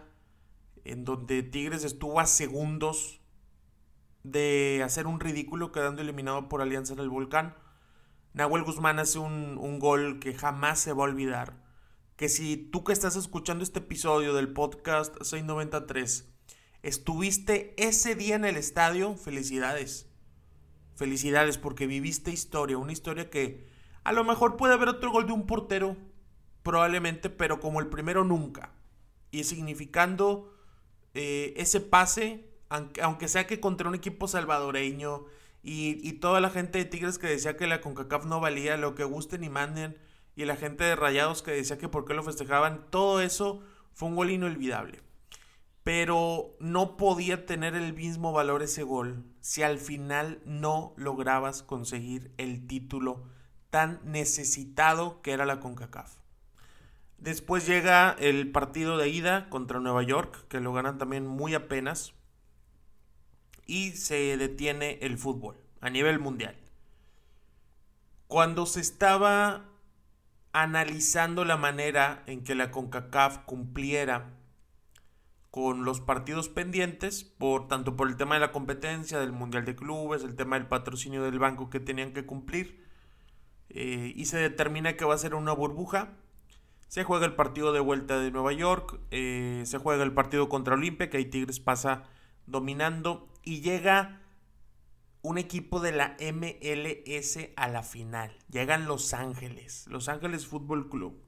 en 0.87 1.03
donde 1.03 1.43
Tigres 1.43 1.83
estuvo 1.83 2.19
a 2.19 2.25
segundos 2.25 3.21
de 4.23 4.81
hacer 4.83 5.07
un 5.07 5.19
ridículo 5.19 5.71
quedando 5.71 6.01
eliminado 6.01 6.49
por 6.49 6.61
Alianza 6.61 6.93
en 6.93 6.99
el 6.99 7.09
Volcán. 7.09 7.55
Nahuel 8.33 8.63
Guzmán 8.63 8.99
hace 8.99 9.19
un, 9.19 9.57
un 9.57 9.79
gol 9.79 10.19
que 10.19 10.33
jamás 10.33 10.79
se 10.79 10.93
va 10.93 11.03
a 11.03 11.09
olvidar. 11.09 11.61
Que 12.15 12.29
si 12.29 12.57
tú 12.57 12.83
que 12.83 12.93
estás 12.93 13.15
escuchando 13.15 13.63
este 13.63 13.79
episodio 13.79 14.33
del 14.33 14.53
podcast 14.53 15.15
693 15.21 16.29
estuviste 16.83 17.73
ese 17.77 18.15
día 18.15 18.35
en 18.35 18.45
el 18.45 18.55
estadio, 18.57 19.15
felicidades. 19.15 20.09
Felicidades 20.95 21.57
porque 21.57 21.85
viviste 21.85 22.31
historia, 22.31 22.77
una 22.77 22.93
historia 22.93 23.29
que 23.29 23.67
a 24.03 24.13
lo 24.13 24.23
mejor 24.23 24.55
puede 24.55 24.73
haber 24.73 24.87
otro 24.87 25.11
gol 25.11 25.27
de 25.27 25.33
un 25.33 25.45
portero, 25.45 25.97
probablemente, 26.63 27.29
pero 27.29 27.59
como 27.59 27.81
el 27.81 27.87
primero 27.87 28.23
nunca. 28.23 28.71
Y 29.31 29.43
significando 29.43 30.56
eh, 31.17 31.53
ese 31.57 31.81
pase, 31.81 32.45
aunque, 32.69 33.27
sea 33.27 33.47
que 33.47 33.59
contra 33.59 33.89
un 33.89 33.95
equipo 33.95 34.27
salvadoreño 34.27 35.25
y, 35.63 36.13
toda 36.13 36.39
la 36.39 36.49
gente 36.49 36.77
de 36.77 36.85
Tigres 36.85 37.17
que 37.17 37.27
decía 37.27 37.57
que 37.57 37.67
la 37.67 37.81
CONCACAF 37.81 38.25
no 38.25 38.39
valía, 38.39 38.77
lo 38.77 38.95
que 38.95 39.03
gusten 39.03 39.43
y 39.43 39.49
manden, 39.49 39.97
y 40.35 40.45
la 40.45 40.55
gente 40.55 40.83
de 40.83 40.95
Rayados 40.95 41.41
que 41.41 41.51
decía 41.51 41.77
que 41.77 41.89
por 41.89 42.05
qué 42.05 42.13
lo 42.13 42.23
festejaban, 42.23 42.85
todo 42.89 43.21
eso 43.21 43.61
fue 43.93 44.09
un 44.09 44.15
gol 44.15 44.29
inolvidable. 44.29 45.01
Pero 45.83 46.55
no 46.59 46.97
podía 46.97 47.45
tener 47.45 47.73
el 47.75 47.93
mismo 47.93 48.31
valor 48.33 48.61
ese 48.61 48.83
gol 48.83 49.25
si 49.41 49.63
al 49.63 49.79
final 49.79 50.41
no 50.45 50.93
lograbas 50.97 51.63
conseguir 51.63 52.31
el 52.37 52.67
título 52.67 53.23
tan 53.69 53.99
necesitado 54.03 55.21
que 55.21 55.31
era 55.31 55.45
la 55.45 55.59
CONCACAF. 55.59 56.17
Después 57.17 57.65
llega 57.65 58.15
el 58.19 58.51
partido 58.51 58.97
de 58.97 59.09
ida 59.09 59.49
contra 59.49 59.79
Nueva 59.79 60.03
York, 60.03 60.47
que 60.47 60.59
lo 60.59 60.73
ganan 60.73 60.97
también 60.97 61.25
muy 61.25 61.53
apenas. 61.53 62.13
y 63.69 63.91
se 63.91 64.37
detiene 64.37 64.97
el 65.01 65.17
fútbol 65.17 65.57
a 65.81 65.89
nivel 65.89 66.19
mundial. 66.19 66.55
Cuando 68.27 68.65
se 68.65 68.79
estaba 68.79 69.65
analizando 70.53 71.45
la 71.45 71.57
manera 71.57 72.23
en 72.25 72.43
que 72.43 72.55
la 72.55 72.71
CONCACAF 72.71 73.39
cumpliera 73.39 74.33
con 75.51 75.85
los 75.85 76.01
partidos 76.01 76.49
pendientes, 76.49 77.23
por 77.23 77.67
tanto 77.67 77.95
por 77.95 78.07
el 78.07 78.17
tema 78.17 78.35
de 78.35 78.41
la 78.41 78.51
competencia, 78.51 79.19
del 79.19 79.31
Mundial 79.31 79.65
de 79.65 79.75
Clubes, 79.75 80.23
el 80.23 80.35
tema 80.35 80.57
del 80.57 80.67
patrocinio 80.67 81.23
del 81.23 81.39
banco 81.39 81.69
que 81.69 81.79
tenían 81.79 82.13
que 82.13 82.25
cumplir, 82.25 82.83
eh, 83.69 84.13
y 84.15 84.25
se 84.25 84.37
determina 84.37 84.95
que 84.95 85.05
va 85.05 85.15
a 85.15 85.17
ser 85.17 85.35
una 85.35 85.53
burbuja. 85.53 86.13
Se 86.87 87.03
juega 87.03 87.25
el 87.25 87.35
partido 87.35 87.73
de 87.73 87.81
vuelta 87.81 88.19
de 88.19 88.31
Nueva 88.31 88.53
York, 88.53 88.99
eh, 89.11 89.63
se 89.65 89.77
juega 89.77 90.03
el 90.03 90.13
partido 90.13 90.47
contra 90.47 90.75
Olimpia, 90.75 91.09
que 91.09 91.17
ahí 91.17 91.25
Tigres 91.25 91.59
pasa 91.59 92.03
dominando, 92.45 93.29
y 93.43 93.61
llega 93.61 94.21
un 95.21 95.37
equipo 95.37 95.81
de 95.81 95.91
la 95.91 96.15
MLS 96.19 97.49
a 97.57 97.67
la 97.67 97.83
final. 97.83 98.37
Llegan 98.49 98.85
Los 98.85 99.13
Ángeles, 99.13 99.85
Los 99.87 100.07
Ángeles 100.07 100.47
Fútbol 100.47 100.89
Club. 100.89 101.21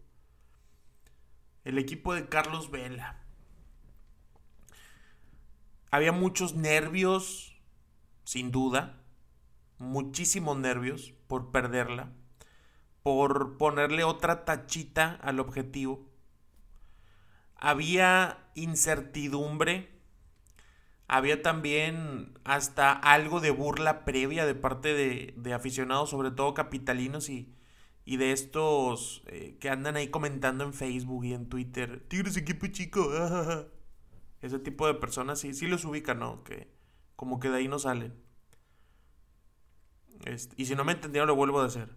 El 1.65 1.77
equipo 1.77 2.13
de 2.13 2.29
Carlos 2.29 2.71
Vela. 2.71 3.25
Había 5.91 6.13
muchos 6.13 6.55
nervios, 6.55 7.61
sin 8.23 8.51
duda. 8.51 9.03
Muchísimos 9.77 10.57
nervios 10.57 11.13
por 11.27 11.51
perderla. 11.51 12.13
Por 13.03 13.57
ponerle 13.57 14.03
otra 14.03 14.45
tachita 14.45 15.19
al 15.21 15.39
objetivo. 15.39 16.09
Había 17.55 18.49
incertidumbre 18.55 19.99
había 21.09 21.41
también 21.41 22.37
hasta 22.43 22.91
algo 22.91 23.39
de 23.39 23.49
burla 23.49 24.05
previa 24.05 24.45
de 24.45 24.53
parte 24.53 24.93
de, 24.93 25.53
aficionados, 25.53 26.11
sobre 26.11 26.29
todo 26.29 26.53
capitalinos 26.53 27.29
y, 27.29 27.51
y 28.05 28.17
de 28.17 28.31
estos 28.31 29.23
eh, 29.25 29.57
que 29.59 29.71
andan 29.71 29.95
ahí 29.95 30.09
comentando 30.09 30.63
en 30.63 30.71
Facebook 30.71 31.25
y 31.25 31.33
en 31.33 31.49
Twitter. 31.49 32.05
Tigres 32.07 32.37
equipo 32.37 32.67
chico. 32.67 33.11
Ese 34.41 34.59
tipo 34.59 34.85
de 34.85 34.93
personas 34.93 35.39
sí, 35.39 35.55
sí 35.55 35.65
los 35.65 35.83
ubican, 35.83 36.19
¿no? 36.19 36.43
Que 36.43 36.71
como 37.15 37.39
que 37.39 37.49
de 37.49 37.57
ahí 37.57 37.67
no 37.67 37.79
salen. 37.79 38.13
Este, 40.25 40.53
y 40.61 40.67
si 40.67 40.75
no 40.75 40.85
me 40.85 40.91
entendieron, 40.91 41.27
lo 41.27 41.35
vuelvo 41.35 41.59
a 41.59 41.65
hacer. 41.65 41.89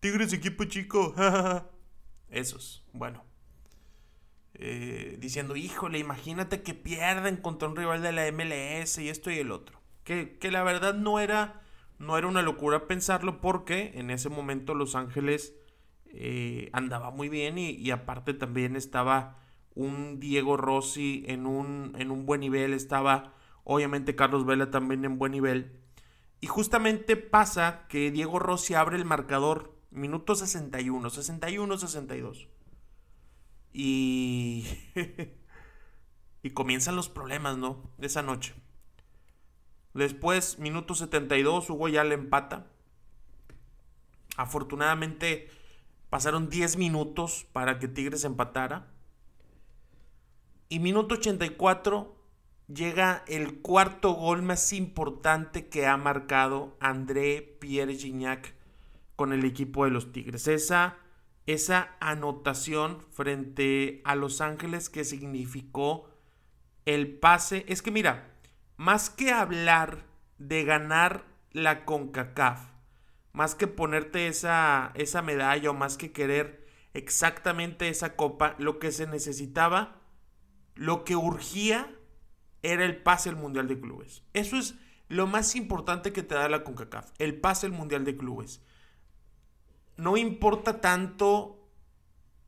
Tigres 0.00 0.32
equipo 0.32 0.64
chico. 0.64 1.14
Esos. 2.30 2.84
Bueno. 2.92 3.24
Eh, 4.58 5.18
diciendo, 5.20 5.54
híjole, 5.54 5.98
imagínate 5.98 6.62
que 6.62 6.72
pierden 6.72 7.36
contra 7.36 7.68
un 7.68 7.76
rival 7.76 8.00
de 8.00 8.12
la 8.12 8.30
MLS 8.32 8.98
y 8.98 9.10
esto 9.10 9.30
y 9.30 9.38
el 9.38 9.50
otro. 9.50 9.80
Que, 10.04 10.38
la 10.50 10.62
verdad 10.62 10.94
no 10.94 11.18
era, 11.18 11.60
no 11.98 12.16
era 12.16 12.26
una 12.26 12.40
locura 12.40 12.86
pensarlo 12.86 13.40
porque 13.40 13.92
en 13.96 14.10
ese 14.10 14.28
momento 14.28 14.74
Los 14.74 14.94
Ángeles 14.94 15.54
eh, 16.06 16.70
andaba 16.72 17.10
muy 17.10 17.28
bien 17.28 17.58
y, 17.58 17.90
aparte 17.90 18.32
también 18.32 18.76
estaba 18.76 19.38
un 19.74 20.20
Diego 20.20 20.56
Rossi 20.56 21.24
en 21.26 21.44
un, 21.46 21.94
en 21.98 22.10
un 22.10 22.24
buen 22.24 22.40
nivel, 22.40 22.72
estaba 22.72 23.34
obviamente 23.64 24.14
Carlos 24.14 24.46
Vela 24.46 24.70
también 24.70 25.04
en 25.04 25.18
buen 25.18 25.32
nivel. 25.32 25.72
Y 26.40 26.46
justamente 26.46 27.16
pasa 27.16 27.86
que 27.88 28.10
Diego 28.10 28.38
Rossi 28.38 28.74
abre 28.74 28.96
el 28.96 29.04
marcador, 29.04 29.75
minuto 29.96 30.34
61, 30.34 31.10
61-62. 31.10 32.48
Y. 33.72 34.66
y 36.42 36.50
comienzan 36.50 36.96
los 36.96 37.08
problemas, 37.08 37.58
¿no? 37.58 37.90
De 37.98 38.06
esa 38.06 38.22
noche. 38.22 38.54
Después, 39.94 40.58
minuto 40.58 40.94
72, 40.94 41.70
Hugo 41.70 41.88
ya 41.88 42.04
le 42.04 42.14
empata. 42.14 42.66
Afortunadamente, 44.36 45.50
pasaron 46.10 46.50
10 46.50 46.76
minutos 46.76 47.46
para 47.52 47.78
que 47.78 47.88
Tigres 47.88 48.24
empatara. 48.24 48.92
Y 50.68 50.80
minuto 50.80 51.14
84 51.14 52.14
llega 52.68 53.24
el 53.28 53.60
cuarto 53.60 54.12
gol 54.12 54.42
más 54.42 54.72
importante 54.72 55.68
que 55.68 55.86
ha 55.86 55.96
marcado 55.96 56.76
André 56.80 57.56
Pierre 57.60 57.94
Gignac 57.94 58.55
con 59.16 59.32
el 59.32 59.44
equipo 59.44 59.84
de 59.84 59.90
los 59.90 60.12
Tigres. 60.12 60.46
Esa 60.46 60.98
esa 61.46 61.96
anotación 62.00 63.00
frente 63.12 64.02
a 64.04 64.16
Los 64.16 64.40
Ángeles 64.40 64.90
que 64.90 65.04
significó 65.04 66.10
el 66.84 67.18
pase. 67.18 67.64
Es 67.68 67.82
que 67.82 67.92
mira, 67.92 68.34
más 68.76 69.10
que 69.10 69.30
hablar 69.30 70.04
de 70.38 70.64
ganar 70.64 71.24
la 71.52 71.84
CONCACAF, 71.84 72.60
más 73.32 73.54
que 73.54 73.66
ponerte 73.66 74.26
esa, 74.26 74.92
esa 74.94 75.22
medalla 75.22 75.70
o 75.70 75.74
más 75.74 75.96
que 75.96 76.12
querer 76.12 76.66
exactamente 76.94 77.88
esa 77.88 78.16
copa, 78.16 78.56
lo 78.58 78.78
que 78.78 78.90
se 78.90 79.06
necesitaba, 79.06 80.00
lo 80.74 81.04
que 81.04 81.14
urgía 81.14 81.94
era 82.62 82.84
el 82.84 83.02
pase 83.02 83.28
al 83.28 83.36
Mundial 83.36 83.68
de 83.68 83.78
Clubes. 83.78 84.24
Eso 84.32 84.56
es 84.56 84.74
lo 85.08 85.26
más 85.26 85.54
importante 85.54 86.12
que 86.12 86.24
te 86.24 86.34
da 86.34 86.48
la 86.48 86.64
CONCACAF, 86.64 87.12
el 87.18 87.38
pase 87.38 87.66
al 87.66 87.72
Mundial 87.72 88.04
de 88.04 88.16
Clubes 88.16 88.60
no 89.96 90.16
importa 90.16 90.80
tanto 90.80 91.68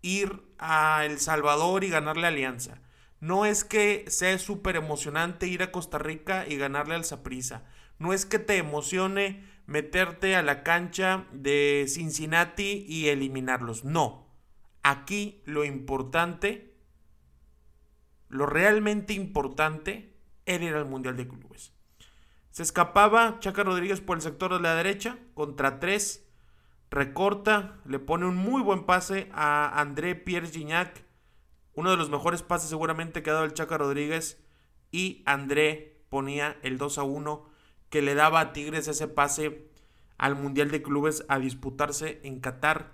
ir 0.02 0.43
a 0.59 1.05
El 1.05 1.19
Salvador 1.19 1.85
y 1.85 1.90
ganarle 1.90 2.26
Alianza. 2.26 2.81
No 3.21 3.47
es 3.47 3.64
que 3.64 4.05
sea 4.09 4.38
súper 4.38 4.76
emocionante 4.76 5.47
ir 5.47 5.62
a 5.62 5.73
Costa 5.73 5.99
Rica 5.99 6.47
y 6.47 6.57
ganarle 6.57 6.95
al 6.95 7.05
Saprisa. 7.05 7.64
No 7.99 8.12
es 8.12 8.26
que 8.26 8.38
te 8.38 8.57
emocione 8.57 9.45
meterte 9.67 10.37
a 10.37 10.43
la 10.43 10.62
cancha 10.62 11.26
de 11.33 11.87
Cincinnati 11.88 12.85
y 12.88 13.09
eliminarlos. 13.09 13.85
No. 13.85 14.28
Aquí 14.83 15.43
lo 15.45 15.64
importante, 15.64 16.76
lo 18.28 18.47
realmente 18.47 19.14
importante, 19.14 20.17
era 20.47 20.64
ir 20.64 20.75
al 20.75 20.87
Mundial 20.87 21.17
de 21.17 21.28
Clubes. 21.28 21.73
Se 22.50 22.62
escapaba 22.62 23.38
Chaca 23.40 23.64
Rodríguez 23.64 24.00
por 24.00 24.17
el 24.17 24.23
sector 24.23 24.55
de 24.55 24.61
la 24.61 24.75
derecha 24.75 25.19
contra 25.35 25.81
tres 25.81 26.28
recorta, 26.90 27.80
le 27.85 27.99
pone 27.99 28.26
un 28.26 28.37
muy 28.37 28.62
buen 28.62 28.85
pase 28.85 29.28
a 29.33 29.80
André 29.80 30.14
Pierre 30.14 30.49
Gignac, 30.49 31.04
uno 31.75 31.90
de 31.90 31.97
los 31.97 32.11
mejores 32.11 32.42
pases 32.42 32.71
seguramente 32.71 33.23
que 33.23 33.30
ha 33.30 33.35
dado 33.35 33.45
el 33.45 33.54
Chaca 33.54 33.78
Rodríguez, 33.78 34.42
y 34.90 35.23
André 35.26 36.02
ponía 36.09 36.59
el 36.62 36.78
2 36.78 36.99
a 36.99 37.02
1 37.02 37.49
que 37.90 38.02
le 38.02 38.14
daba 38.14 38.40
a 38.40 38.52
Tigres 38.52 38.88
ese 38.88 39.09
pase 39.09 39.71
al 40.16 40.35
Mundial 40.35 40.71
de 40.71 40.83
Clubes 40.83 41.25
a 41.28 41.38
disputarse 41.38 42.21
en 42.25 42.40
Qatar 42.40 42.92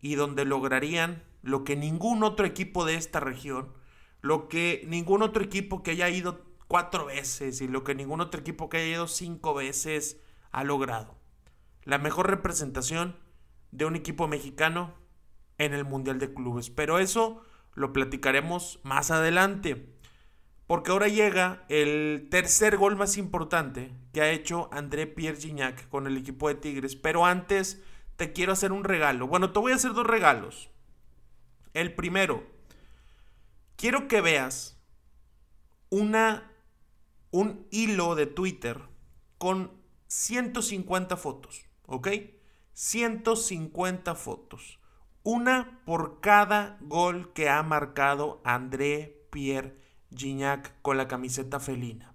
y 0.00 0.16
donde 0.16 0.44
lograrían 0.44 1.22
lo 1.42 1.64
que 1.64 1.76
ningún 1.76 2.22
otro 2.24 2.46
equipo 2.46 2.84
de 2.84 2.94
esta 2.94 3.20
región, 3.20 3.72
lo 4.20 4.48
que 4.48 4.84
ningún 4.88 5.22
otro 5.22 5.42
equipo 5.42 5.82
que 5.82 5.92
haya 5.92 6.08
ido 6.08 6.44
cuatro 6.66 7.06
veces 7.06 7.60
y 7.60 7.68
lo 7.68 7.84
que 7.84 7.94
ningún 7.94 8.20
otro 8.20 8.40
equipo 8.40 8.68
que 8.68 8.78
haya 8.78 8.96
ido 8.96 9.06
cinco 9.06 9.54
veces 9.54 10.20
ha 10.50 10.64
logrado. 10.64 11.14
La 11.84 11.98
mejor 11.98 12.28
representación 12.28 13.16
de 13.74 13.84
un 13.84 13.96
equipo 13.96 14.28
mexicano 14.28 14.94
en 15.58 15.74
el 15.74 15.84
Mundial 15.84 16.18
de 16.18 16.32
Clubes. 16.32 16.70
Pero 16.70 16.98
eso 16.98 17.42
lo 17.74 17.92
platicaremos 17.92 18.80
más 18.84 19.10
adelante. 19.10 19.92
Porque 20.66 20.92
ahora 20.92 21.08
llega 21.08 21.64
el 21.68 22.28
tercer 22.30 22.78
gol 22.78 22.96
más 22.96 23.18
importante 23.18 23.92
que 24.12 24.22
ha 24.22 24.30
hecho 24.30 24.70
André 24.72 25.06
Pierre 25.06 25.38
Gignac 25.40 25.88
con 25.88 26.06
el 26.06 26.16
equipo 26.16 26.48
de 26.48 26.54
Tigres. 26.54 26.96
Pero 26.96 27.26
antes 27.26 27.82
te 28.16 28.32
quiero 28.32 28.52
hacer 28.52 28.72
un 28.72 28.84
regalo. 28.84 29.26
Bueno, 29.26 29.52
te 29.52 29.58
voy 29.58 29.72
a 29.72 29.76
hacer 29.76 29.92
dos 29.92 30.06
regalos. 30.06 30.70
El 31.74 31.94
primero, 31.94 32.44
quiero 33.76 34.06
que 34.06 34.20
veas 34.20 34.80
una, 35.90 36.52
un 37.32 37.66
hilo 37.70 38.14
de 38.14 38.26
Twitter 38.26 38.80
con 39.36 39.72
150 40.06 41.16
fotos, 41.16 41.64
¿ok? 41.86 42.08
150 42.74 44.16
fotos, 44.16 44.80
una 45.22 45.80
por 45.86 46.20
cada 46.20 46.76
gol 46.80 47.32
que 47.32 47.48
ha 47.48 47.62
marcado 47.62 48.42
André 48.44 49.28
Pierre 49.30 49.78
Gignac 50.12 50.74
con 50.82 50.96
la 50.96 51.06
camiseta 51.06 51.60
felina. 51.60 52.14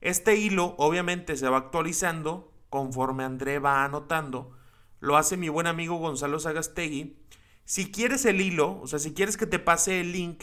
Este 0.00 0.34
hilo 0.34 0.74
obviamente 0.78 1.36
se 1.36 1.48
va 1.48 1.58
actualizando 1.58 2.52
conforme 2.68 3.22
André 3.22 3.60
va 3.60 3.84
anotando. 3.84 4.56
Lo 4.98 5.16
hace 5.16 5.36
mi 5.36 5.48
buen 5.48 5.68
amigo 5.68 5.98
Gonzalo 5.98 6.40
Sagastegui. 6.40 7.16
Si 7.64 7.92
quieres 7.92 8.24
el 8.24 8.40
hilo, 8.40 8.80
o 8.80 8.88
sea, 8.88 8.98
si 8.98 9.14
quieres 9.14 9.36
que 9.36 9.46
te 9.46 9.60
pase 9.60 10.00
el 10.00 10.10
link, 10.10 10.42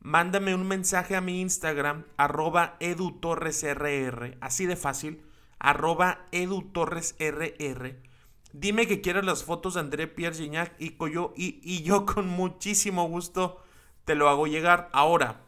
mándame 0.00 0.56
un 0.56 0.66
mensaje 0.66 1.14
a 1.14 1.20
mi 1.20 1.40
Instagram, 1.40 2.04
arroba 2.16 2.76
edutorresrr, 2.80 4.38
así 4.40 4.66
de 4.66 4.74
fácil, 4.74 5.22
arroba 5.60 6.26
edutorresrr 6.32 8.02
Dime 8.58 8.86
que 8.86 9.02
quieres 9.02 9.22
las 9.22 9.44
fotos 9.44 9.74
de 9.74 9.80
André 9.80 10.06
Pierre 10.06 10.34
Gignac 10.34 10.72
y, 10.78 10.96
yo, 11.12 11.34
y, 11.36 11.82
yo 11.82 12.06
con 12.06 12.26
muchísimo 12.26 13.06
gusto 13.06 13.62
te 14.06 14.14
lo 14.14 14.30
hago 14.30 14.46
llegar. 14.46 14.88
Ahora, 14.94 15.42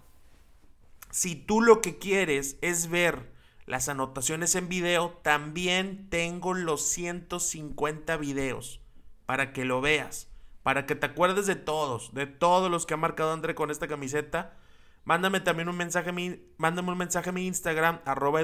si 1.10 1.34
tú 1.34 1.62
lo 1.62 1.80
que 1.80 1.96
quieres 1.96 2.58
es 2.60 2.90
ver 2.90 3.32
las 3.64 3.88
anotaciones 3.88 4.54
en 4.56 4.68
video, 4.68 5.18
también 5.22 6.10
tengo 6.10 6.52
los 6.52 6.82
150 6.82 8.18
videos 8.18 8.82
para 9.24 9.54
que 9.54 9.64
lo 9.64 9.80
veas, 9.80 10.28
para 10.62 10.84
que 10.84 10.94
te 10.94 11.06
acuerdes 11.06 11.46
de 11.46 11.56
todos, 11.56 12.12
de 12.12 12.26
todos 12.26 12.70
los 12.70 12.84
que 12.84 12.92
ha 12.92 12.98
marcado 12.98 13.32
André 13.32 13.54
con 13.54 13.70
esta 13.70 13.88
camiseta. 13.88 14.58
Mándame 15.04 15.40
también 15.40 15.70
un 15.70 15.78
mensaje, 15.78 16.12
mándame 16.58 16.92
un 16.92 16.98
mensaje 16.98 17.30
a 17.30 17.32
mi 17.32 17.46
Instagram, 17.46 18.00
arroba 18.04 18.42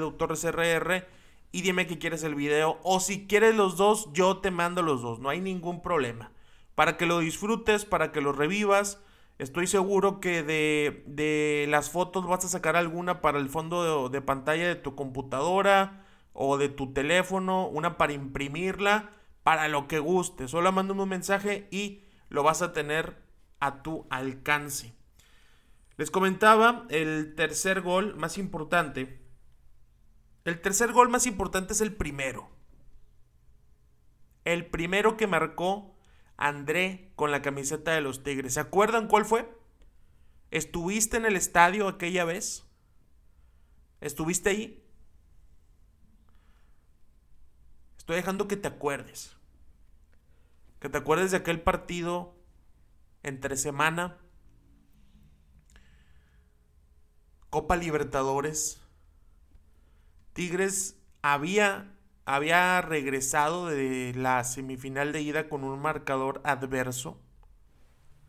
y 1.55 1.63
dime 1.63 1.87
que 1.87 1.99
quieres 1.99 2.25
el 2.25 2.35
video. 2.35 2.79
O 2.83 3.01
si 3.01 3.27
quieres 3.27 3.55
los 3.55 3.77
dos, 3.77 4.09
yo 4.13 4.39
te 4.39 4.51
mando 4.51 4.83
los 4.83 5.03
dos, 5.03 5.21
no 5.21 5.29
hay 5.29 5.41
ningún 5.41 5.83
problema. 5.83 6.33
Para 6.75 6.97
que 6.97 7.07
lo 7.07 7.21
disfrutes, 7.21 7.85
para 7.85 8.11
que 8.13 8.21
lo 8.21 8.33
revivas 8.33 8.99
Estoy 9.39 9.67
seguro 9.67 10.21
que 10.21 10.45
de, 10.45 11.67
las 11.69 11.91
fotos 11.91 12.27
vas 12.27 12.45
a 12.45 12.49
sacar 12.49 12.77
alguna 12.77 13.21
para 13.21 13.39
el 13.39 13.49
fondo 13.49 14.09
de, 14.09 14.21
pantalla 14.21 14.69
de 14.69 14.77
tu 14.77 14.95
computadora 14.95 16.05
o 16.33 16.57
de 16.57 16.69
tu 16.69 16.93
teléfono, 16.93 17.67
una 17.67 17.99
para 17.99 18.13
imprimirla, 18.13 19.11
para 19.43 19.67
lo 19.67 19.89
que 19.89 19.99
guste. 19.99 20.47
Solo 20.47 20.71
mándame 20.71 21.03
un 21.03 21.09
mensaje 21.09 21.67
y 21.73 22.05
lo 22.29 22.45
vas 22.45 22.63
a 22.63 22.73
tener 22.73 23.17
a 23.59 23.83
tu 23.83 24.07
alcance. 24.09 24.95
Les 25.97 26.13
comentaba 26.13 26.87
el 26.89 27.35
tercer 27.35 27.81
gol 27.81 28.15
más 28.15 28.39
importante. 28.39 29.24
El 30.45 30.61
tercer 30.61 30.93
gol 30.93 31.09
más 31.09 31.27
importante 31.27 31.73
es 31.73 31.81
el 31.81 31.95
primero. 31.95 32.51
El 34.45 34.67
primero 34.67 35.17
que 35.17 35.27
marcó 35.27 35.95
André 36.37 37.13
con 37.17 37.31
la 37.31 37.43
camiseta 37.43 37.93
de 37.93 38.01
los 38.01 38.23
Tigres. 38.23 38.55
¿Se 38.55 38.61
acuerdan 38.61 39.09
cuál 39.09 39.25
fue? 39.25 39.49
¿Estuviste 40.51 41.17
en 41.17 41.27
el 41.27 41.37
estadio 41.37 41.89
aquella 41.89 42.25
vez? 42.25 42.65
¿Estuviste 44.01 44.51
ahí? 44.51 44.85
Estoy 47.97 48.17
dejando 48.17 48.49
que 48.49 48.57
te 48.57 48.69
acuerdes. 48.69 49.37
Que 50.81 50.89
te 50.89 50.99
acuerdes 50.99 51.31
de 51.31 51.39
aquel 51.39 51.63
partido 51.63 52.37
entre 53.23 53.57
semana. 53.57 54.19
Copa 57.49 57.77
Libertadores. 57.77 58.84
Tigres 60.35 61.01
había 61.23 61.95
había 62.27 62.81
regresado 62.81 63.67
de 63.67 64.13
la 64.17 64.45
semifinal 64.45 65.13
de 65.13 65.21
ida 65.21 65.49
con 65.49 65.65
un 65.65 65.81
marcador 65.81 66.41
adverso. 66.45 67.21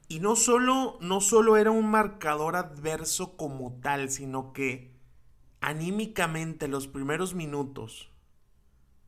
Y 0.07 0.19
no 0.19 0.35
solo, 0.35 0.97
no 1.01 1.21
solo 1.21 1.57
era 1.57 1.71
un 1.71 1.89
marcador 1.89 2.55
adverso 2.55 3.37
como 3.37 3.79
tal, 3.79 4.09
sino 4.09 4.53
que 4.53 4.93
anímicamente 5.61 6.67
los 6.67 6.87
primeros 6.87 7.33
minutos 7.33 8.11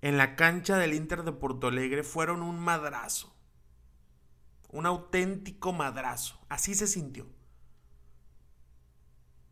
en 0.01 0.17
la 0.17 0.35
cancha 0.35 0.77
del 0.77 0.93
Inter 0.93 1.23
de 1.23 1.33
Porto 1.33 1.67
Alegre 1.67 2.03
fueron 2.03 2.41
un 2.41 2.59
madrazo. 2.59 3.35
Un 4.69 4.85
auténtico 4.85 5.73
madrazo. 5.73 6.39
Así 6.49 6.75
se 6.75 6.87
sintió. 6.87 7.27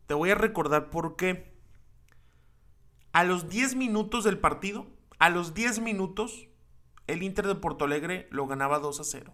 Te 0.06 0.14
voy 0.14 0.30
a 0.30 0.34
recordar 0.34 0.90
por 0.90 1.16
qué. 1.16 1.55
A 3.16 3.24
los 3.24 3.48
10 3.48 3.76
minutos 3.76 4.24
del 4.24 4.38
partido, 4.38 4.86
a 5.18 5.30
los 5.30 5.54
10 5.54 5.80
minutos, 5.80 6.48
el 7.06 7.22
Inter 7.22 7.46
de 7.46 7.54
Porto 7.54 7.86
Alegre 7.86 8.28
lo 8.30 8.46
ganaba 8.46 8.78
2 8.78 9.00
a 9.00 9.04
0. 9.04 9.32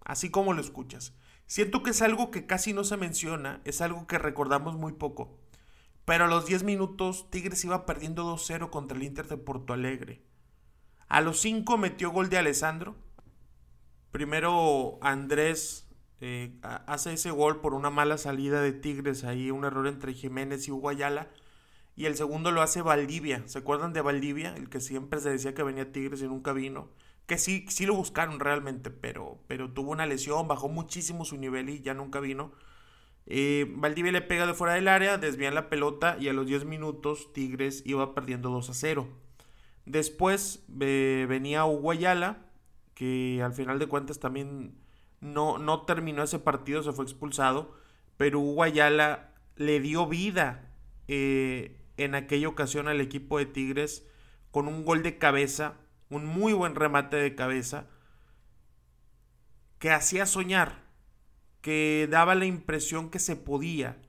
Así 0.00 0.30
como 0.30 0.54
lo 0.54 0.62
escuchas. 0.62 1.12
Siento 1.46 1.82
que 1.82 1.90
es 1.90 2.00
algo 2.00 2.30
que 2.30 2.46
casi 2.46 2.72
no 2.72 2.82
se 2.82 2.96
menciona, 2.96 3.60
es 3.66 3.82
algo 3.82 4.06
que 4.06 4.16
recordamos 4.16 4.76
muy 4.76 4.92
poco. 4.92 5.38
Pero 6.06 6.24
a 6.24 6.26
los 6.26 6.46
10 6.46 6.62
minutos, 6.62 7.28
Tigres 7.30 7.62
iba 7.66 7.84
perdiendo 7.84 8.34
2-0 8.34 8.70
contra 8.70 8.96
el 8.96 9.02
Inter 9.02 9.28
de 9.28 9.36
Porto 9.36 9.74
Alegre. 9.74 10.22
A 11.06 11.20
los 11.20 11.40
5 11.40 11.76
metió 11.76 12.12
gol 12.12 12.30
de 12.30 12.38
Alessandro. 12.38 12.96
Primero 14.10 14.98
Andrés 15.02 15.86
eh, 16.22 16.58
hace 16.62 17.12
ese 17.12 17.30
gol 17.30 17.60
por 17.60 17.74
una 17.74 17.90
mala 17.90 18.16
salida 18.16 18.62
de 18.62 18.72
Tigres, 18.72 19.22
ahí 19.24 19.50
un 19.50 19.66
error 19.66 19.86
entre 19.86 20.14
Jiménez 20.14 20.66
y 20.66 20.70
Uguayala. 20.70 21.28
Y 21.96 22.06
el 22.06 22.16
segundo 22.16 22.50
lo 22.50 22.62
hace 22.62 22.82
Valdivia. 22.82 23.42
¿Se 23.46 23.58
acuerdan 23.58 23.92
de 23.92 24.00
Valdivia? 24.00 24.54
El 24.56 24.68
que 24.68 24.80
siempre 24.80 25.20
se 25.20 25.30
decía 25.30 25.54
que 25.54 25.62
venía 25.62 25.92
Tigres 25.92 26.22
y 26.22 26.26
nunca 26.26 26.52
vino. 26.52 26.88
Que 27.26 27.38
sí, 27.38 27.64
sí 27.68 27.86
lo 27.86 27.94
buscaron 27.94 28.40
realmente, 28.40 28.90
pero, 28.90 29.38
pero 29.46 29.70
tuvo 29.72 29.92
una 29.92 30.06
lesión, 30.06 30.48
bajó 30.48 30.68
muchísimo 30.68 31.24
su 31.24 31.36
nivel 31.36 31.70
y 31.70 31.80
ya 31.80 31.94
nunca 31.94 32.20
vino. 32.20 32.52
Eh, 33.26 33.66
Valdivia 33.76 34.12
le 34.12 34.20
pega 34.20 34.46
de 34.46 34.54
fuera 34.54 34.74
del 34.74 34.88
área, 34.88 35.16
desvían 35.16 35.54
la 35.54 35.70
pelota 35.70 36.16
y 36.20 36.28
a 36.28 36.34
los 36.34 36.46
10 36.46 36.66
minutos 36.66 37.32
Tigres 37.32 37.82
iba 37.86 38.14
perdiendo 38.14 38.50
2 38.50 38.70
a 38.70 38.74
0. 38.74 39.08
Después 39.86 40.64
venía 40.68 41.64
Uguayala, 41.64 42.46
que 42.94 43.40
al 43.42 43.54
final 43.54 43.78
de 43.78 43.86
cuentas 43.86 44.18
también 44.18 44.74
no, 45.20 45.58
no 45.58 45.82
terminó 45.82 46.22
ese 46.22 46.38
partido, 46.38 46.82
se 46.82 46.92
fue 46.92 47.04
expulsado, 47.04 47.74
pero 48.16 48.40
Uguayala 48.40 49.32
le 49.56 49.80
dio 49.80 50.06
vida 50.06 50.70
eh, 51.08 51.83
en 51.96 52.14
aquella 52.14 52.48
ocasión 52.48 52.88
al 52.88 53.00
equipo 53.00 53.38
de 53.38 53.46
Tigres 53.46 54.06
con 54.50 54.68
un 54.68 54.84
gol 54.84 55.02
de 55.02 55.18
cabeza, 55.18 55.74
un 56.10 56.26
muy 56.26 56.52
buen 56.52 56.74
remate 56.74 57.16
de 57.16 57.34
cabeza, 57.34 57.88
que 59.78 59.90
hacía 59.90 60.26
soñar, 60.26 60.84
que 61.60 62.08
daba 62.10 62.34
la 62.34 62.46
impresión 62.46 63.10
que 63.10 63.18
se 63.18 63.36
podía, 63.36 64.00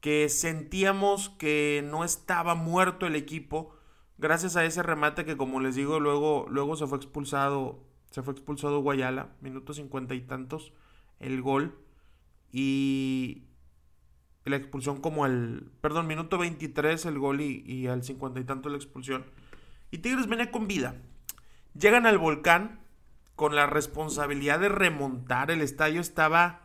que 0.00 0.28
sentíamos 0.28 1.30
que 1.30 1.84
no 1.88 2.04
estaba 2.04 2.54
muerto 2.54 3.06
el 3.06 3.16
equipo, 3.16 3.74
gracias 4.18 4.56
a 4.56 4.64
ese 4.64 4.82
remate 4.82 5.24
que 5.24 5.36
como 5.36 5.60
les 5.60 5.74
digo, 5.76 6.00
luego, 6.00 6.46
luego 6.48 6.76
se 6.76 6.86
fue 6.86 6.98
expulsado, 6.98 7.84
se 8.10 8.22
fue 8.22 8.32
expulsado 8.32 8.80
Guayala, 8.80 9.36
minutos 9.40 9.76
cincuenta 9.76 10.14
y 10.14 10.22
tantos, 10.22 10.72
el 11.20 11.42
gol. 11.42 11.78
Y, 12.50 13.49
la 14.44 14.56
expulsión 14.56 15.00
como 15.00 15.24
al, 15.24 15.70
perdón, 15.80 16.06
minuto 16.06 16.38
23 16.38 17.04
el 17.06 17.18
gol 17.18 17.40
y, 17.40 17.86
al 17.86 18.02
50 18.02 18.40
y 18.40 18.44
tanto 18.44 18.68
la 18.68 18.76
expulsión. 18.76 19.24
Y 19.90 19.98
Tigres 19.98 20.28
venía 20.28 20.50
con 20.50 20.66
vida. 20.66 20.96
Llegan 21.78 22.06
al 22.06 22.18
volcán 22.18 22.80
con 23.36 23.54
la 23.54 23.66
responsabilidad 23.66 24.60
de 24.60 24.68
remontar. 24.68 25.50
El 25.50 25.60
estadio 25.60 26.00
estaba 26.00 26.62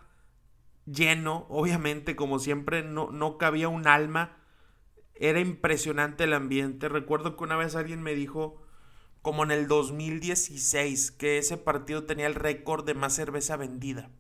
lleno, 0.86 1.46
obviamente, 1.50 2.16
como 2.16 2.40
siempre, 2.40 2.84
no, 2.84 3.12
no 3.12 3.38
cabía 3.38 3.68
un 3.68 3.88
alma. 3.88 4.38
Era 5.16 5.40
impresionante 5.40 6.26
el 6.26 6.34
ambiente. 6.34 6.90
Recuerdo 6.90 7.36
que 7.36 7.44
una 7.44 7.56
vez 7.56 7.76
alguien 7.76 8.02
me 8.02 8.16
dijo, 8.16 8.62
como 9.22 9.44
en 9.44 9.52
el 9.52 9.68
2016, 9.68 11.12
que 11.12 11.38
ese 11.38 11.58
partido 11.58 12.04
tenía 12.04 12.28
el 12.28 12.36
récord 12.36 12.86
de 12.86 12.94
más 12.94 13.16
cerveza 13.16 13.58
vendida. 13.58 14.12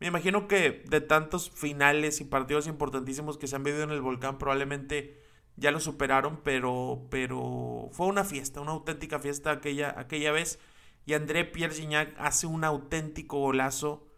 Me 0.00 0.08
imagino 0.08 0.48
que 0.48 0.84
de 0.88 1.00
tantos 1.00 1.50
finales 1.50 2.20
y 2.20 2.24
partidos 2.24 2.66
importantísimos 2.66 3.38
que 3.38 3.46
se 3.46 3.56
han 3.56 3.62
vivido 3.62 3.84
en 3.84 3.90
el 3.90 4.00
volcán, 4.00 4.38
probablemente 4.38 5.22
ya 5.56 5.70
lo 5.70 5.80
superaron, 5.80 6.40
pero, 6.42 7.06
pero 7.10 7.88
fue 7.92 8.06
una 8.06 8.24
fiesta, 8.24 8.60
una 8.60 8.72
auténtica 8.72 9.18
fiesta 9.18 9.52
aquella, 9.52 9.94
aquella 9.98 10.32
vez. 10.32 10.58
Y 11.06 11.14
André 11.14 11.44
Pierre 11.44 11.74
Gignac 11.74 12.14
hace 12.18 12.46
un 12.46 12.64
auténtico 12.64 13.38
golazo 13.38 14.08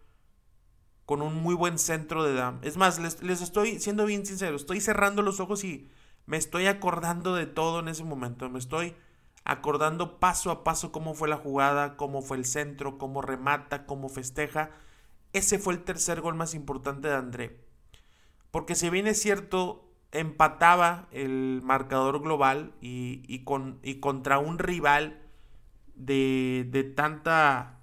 con 1.04 1.22
un 1.22 1.34
muy 1.34 1.54
buen 1.54 1.78
centro 1.78 2.24
de 2.24 2.34
dam. 2.34 2.58
Es 2.62 2.76
más, 2.76 2.98
les, 2.98 3.22
les, 3.22 3.42
estoy 3.42 3.78
siendo 3.78 4.06
bien 4.06 4.24
sincero, 4.26 4.56
estoy 4.56 4.80
cerrando 4.80 5.22
los 5.22 5.40
ojos 5.40 5.62
y 5.64 5.88
me 6.26 6.36
estoy 6.36 6.66
acordando 6.66 7.34
de 7.34 7.46
todo 7.46 7.80
en 7.80 7.88
ese 7.88 8.04
momento. 8.04 8.48
Me 8.50 8.58
estoy 8.58 8.94
acordando 9.44 10.18
paso 10.18 10.50
a 10.50 10.64
paso 10.64 10.90
cómo 10.90 11.14
fue 11.14 11.28
la 11.28 11.36
jugada, 11.36 11.96
cómo 11.96 12.22
fue 12.22 12.36
el 12.36 12.44
centro, 12.44 12.98
cómo 12.98 13.22
remata, 13.22 13.86
cómo 13.86 14.08
festeja. 14.08 14.70
Ese 15.32 15.58
fue 15.58 15.74
el 15.74 15.84
tercer 15.84 16.20
gol 16.20 16.34
más 16.34 16.54
importante 16.54 17.08
de 17.08 17.14
André. 17.14 17.60
Porque 18.50 18.74
si 18.74 18.88
bien 18.90 19.06
es 19.06 19.20
cierto, 19.20 19.86
empataba 20.12 21.08
el 21.12 21.60
marcador 21.62 22.20
global 22.22 22.72
y, 22.80 23.44
con, 23.44 23.78
y 23.82 23.96
contra 24.00 24.38
un 24.38 24.58
rival 24.58 25.20
de, 25.94 26.66
de 26.70 26.84
tanta 26.84 27.80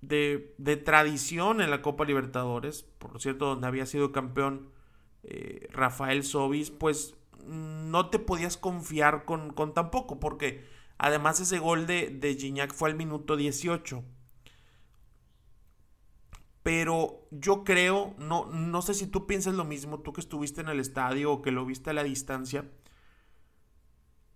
de, 0.00 0.54
de, 0.58 0.76
tradición 0.76 1.60
en 1.60 1.70
la 1.70 1.82
Copa 1.82 2.04
Libertadores, 2.04 2.82
por 2.98 3.20
cierto, 3.20 3.46
donde 3.46 3.66
había 3.66 3.86
sido 3.86 4.12
campeón 4.12 4.70
eh, 5.22 5.68
Rafael 5.70 6.24
Sobis, 6.24 6.70
pues 6.70 7.14
no 7.46 8.10
te 8.10 8.18
podías 8.18 8.56
confiar 8.56 9.24
con, 9.24 9.52
con 9.52 9.74
tan 9.74 9.90
poco, 9.90 10.20
porque 10.20 10.64
además 10.98 11.40
ese 11.40 11.58
gol 11.58 11.86
de, 11.86 12.10
de 12.10 12.34
Gignac 12.34 12.72
fue 12.72 12.90
al 12.90 12.96
minuto 12.96 13.36
18 13.36 14.02
pero 16.62 17.26
yo 17.30 17.64
creo, 17.64 18.14
no, 18.18 18.46
no 18.46 18.82
sé 18.82 18.94
si 18.94 19.06
tú 19.06 19.26
piensas 19.26 19.54
lo 19.54 19.64
mismo, 19.64 20.00
tú 20.00 20.12
que 20.12 20.20
estuviste 20.20 20.60
en 20.60 20.68
el 20.68 20.80
estadio 20.80 21.32
o 21.32 21.42
que 21.42 21.52
lo 21.52 21.64
viste 21.64 21.90
a 21.90 21.94
la 21.94 22.04
distancia, 22.04 22.70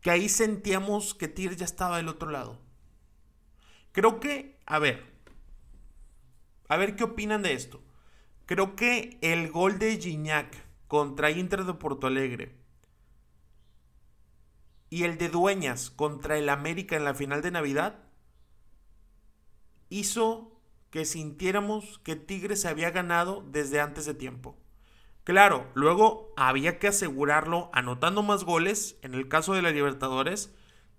que 0.00 0.10
ahí 0.10 0.28
sentíamos 0.28 1.14
que 1.14 1.28
Tigres 1.28 1.58
ya 1.58 1.64
estaba 1.64 1.98
del 1.98 2.08
otro 2.08 2.30
lado. 2.30 2.60
Creo 3.92 4.20
que, 4.20 4.60
a 4.66 4.78
ver, 4.78 5.04
a 6.68 6.76
ver 6.76 6.96
qué 6.96 7.04
opinan 7.04 7.42
de 7.42 7.52
esto. 7.52 7.82
Creo 8.46 8.76
que 8.76 9.18
el 9.22 9.50
gol 9.50 9.78
de 9.78 9.96
Gignac 9.96 10.64
contra 10.88 11.30
Inter 11.30 11.64
de 11.64 11.74
Porto 11.74 12.06
Alegre 12.06 12.56
y 14.90 15.04
el 15.04 15.16
de 15.18 15.28
Dueñas 15.28 15.90
contra 15.90 16.38
el 16.38 16.48
América 16.48 16.96
en 16.96 17.04
la 17.04 17.14
final 17.14 17.42
de 17.42 17.50
Navidad 17.50 17.98
hizo 19.88 20.53
que 20.94 21.04
sintiéramos 21.04 21.98
que 22.04 22.14
Tigres 22.14 22.61
se 22.61 22.68
había 22.68 22.92
ganado 22.92 23.44
desde 23.50 23.80
antes 23.80 24.07
de 24.07 24.14
tiempo. 24.14 24.57
Claro, 25.24 25.68
luego 25.74 26.33
había 26.37 26.78
que 26.78 26.87
asegurarlo 26.87 27.68
anotando 27.72 28.22
más 28.22 28.44
goles, 28.44 28.96
en 29.02 29.14
el 29.14 29.26
caso 29.26 29.54
de 29.54 29.62
la 29.62 29.72
Libertadores, 29.72 30.54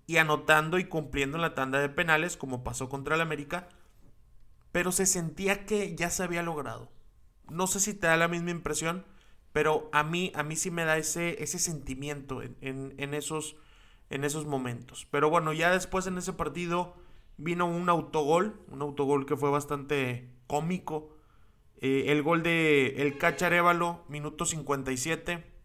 y 0.05 0.17
anotando 0.17 0.79
y 0.79 0.83
cumpliendo 0.83 1.37
en 1.37 1.43
la 1.43 1.55
tanda 1.55 1.79
de 1.79 1.87
penales, 1.87 2.35
como 2.35 2.61
pasó 2.61 2.89
contra 2.89 3.15
el 3.15 3.21
América, 3.21 3.69
pero 4.73 4.91
se 4.91 5.05
sentía 5.05 5.65
que 5.65 5.95
ya 5.95 6.09
se 6.09 6.23
había 6.23 6.43
logrado. 6.43 6.91
No 7.49 7.65
sé 7.65 7.79
si 7.79 7.93
te 7.93 8.07
da 8.07 8.17
la 8.17 8.27
misma 8.27 8.51
impresión, 8.51 9.05
pero 9.53 9.89
a 9.93 10.03
mí, 10.03 10.33
a 10.35 10.43
mí 10.43 10.57
sí 10.57 10.71
me 10.71 10.83
da 10.83 10.97
ese, 10.97 11.41
ese 11.41 11.57
sentimiento 11.57 12.41
en, 12.41 13.13
esos, 13.13 13.55
en 14.09 14.25
esos 14.25 14.45
momentos. 14.45 15.07
Pero 15.09 15.29
bueno, 15.29 15.53
ya 15.53 15.71
después 15.71 16.05
en 16.05 16.17
ese 16.17 16.33
partido 16.33 16.97
vino 17.37 17.65
un 17.65 17.89
autogol, 17.89 18.59
un 18.69 18.81
autogol 18.81 19.25
que 19.25 19.35
fue 19.35 19.49
bastante 19.49 20.29
cómico. 20.47 21.09
Eh, 21.77 22.05
el 22.07 22.23
gol 22.23 22.43
de 22.43 23.01
El 23.01 23.17
Cacharévalo, 23.17 24.03
minuto 24.09 24.45
57. 24.45 25.55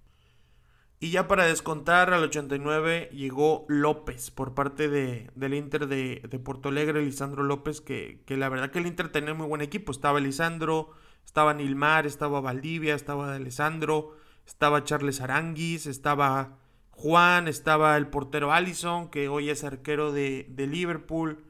Y 1.02 1.10
ya 1.12 1.26
para 1.28 1.46
descontar 1.46 2.12
al 2.12 2.24
89 2.24 3.08
llegó 3.12 3.64
López 3.68 4.30
por 4.30 4.52
parte 4.52 4.88
de, 4.90 5.30
del 5.34 5.54
Inter 5.54 5.86
de, 5.86 6.22
de 6.28 6.38
Porto 6.38 6.68
Alegre, 6.68 7.02
Lisandro 7.02 7.42
López, 7.42 7.80
que, 7.80 8.22
que, 8.26 8.36
la 8.36 8.50
verdad 8.50 8.70
que 8.70 8.80
el 8.80 8.86
Inter 8.86 9.08
tenía 9.10 9.32
muy 9.32 9.46
buen 9.46 9.62
equipo. 9.62 9.92
Estaba 9.92 10.20
Lisandro, 10.20 10.90
estaba 11.24 11.54
Nilmar, 11.54 12.06
estaba 12.06 12.42
Valdivia, 12.42 12.94
estaba 12.94 13.34
Alessandro, 13.34 14.14
estaba 14.46 14.84
Charles 14.84 15.22
Aranguis, 15.22 15.86
estaba 15.86 16.58
Juan, 16.90 17.48
estaba 17.48 17.96
el 17.96 18.08
portero 18.08 18.52
Allison, 18.52 19.08
que 19.10 19.28
hoy 19.28 19.48
es 19.48 19.64
arquero 19.64 20.12
de, 20.12 20.46
de 20.50 20.66
Liverpool, 20.66 21.42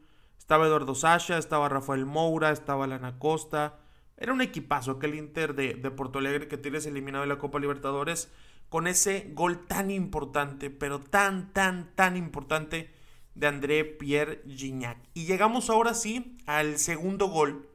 estaba 0.50 0.66
Eduardo 0.66 0.96
Sasha, 0.96 1.38
estaba 1.38 1.68
Rafael 1.68 2.06
Moura, 2.06 2.50
estaba 2.50 2.88
Lana 2.88 3.20
Costa. 3.20 3.78
Era 4.16 4.32
un 4.32 4.40
equipazo 4.40 4.90
aquel 4.90 5.14
Inter 5.14 5.54
de, 5.54 5.74
de 5.74 5.90
Porto 5.92 6.18
Alegre 6.18 6.48
que 6.48 6.58
tienes 6.58 6.86
eliminado 6.86 7.22
de 7.22 7.28
la 7.28 7.38
Copa 7.38 7.60
Libertadores 7.60 8.32
con 8.68 8.88
ese 8.88 9.30
gol 9.32 9.68
tan 9.68 9.92
importante, 9.92 10.68
pero 10.68 10.98
tan, 10.98 11.52
tan, 11.52 11.94
tan 11.94 12.16
importante 12.16 12.90
de 13.36 13.46
André 13.46 13.84
Pierre 13.84 14.42
Gignac. 14.44 14.98
Y 15.14 15.26
llegamos 15.26 15.70
ahora 15.70 15.94
sí 15.94 16.36
al 16.46 16.78
segundo 16.78 17.28
gol 17.28 17.68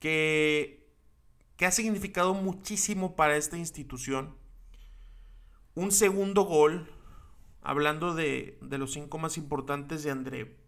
que, 0.00 0.90
que 1.56 1.66
ha 1.66 1.70
significado 1.70 2.34
muchísimo 2.34 3.14
para 3.14 3.36
esta 3.36 3.58
institución. 3.58 4.34
Un 5.76 5.92
segundo 5.92 6.42
gol, 6.42 6.90
hablando 7.62 8.12
de, 8.12 8.58
de 8.60 8.78
los 8.78 8.94
cinco 8.94 9.18
más 9.18 9.38
importantes 9.38 10.02
de 10.02 10.10
André, 10.10 10.67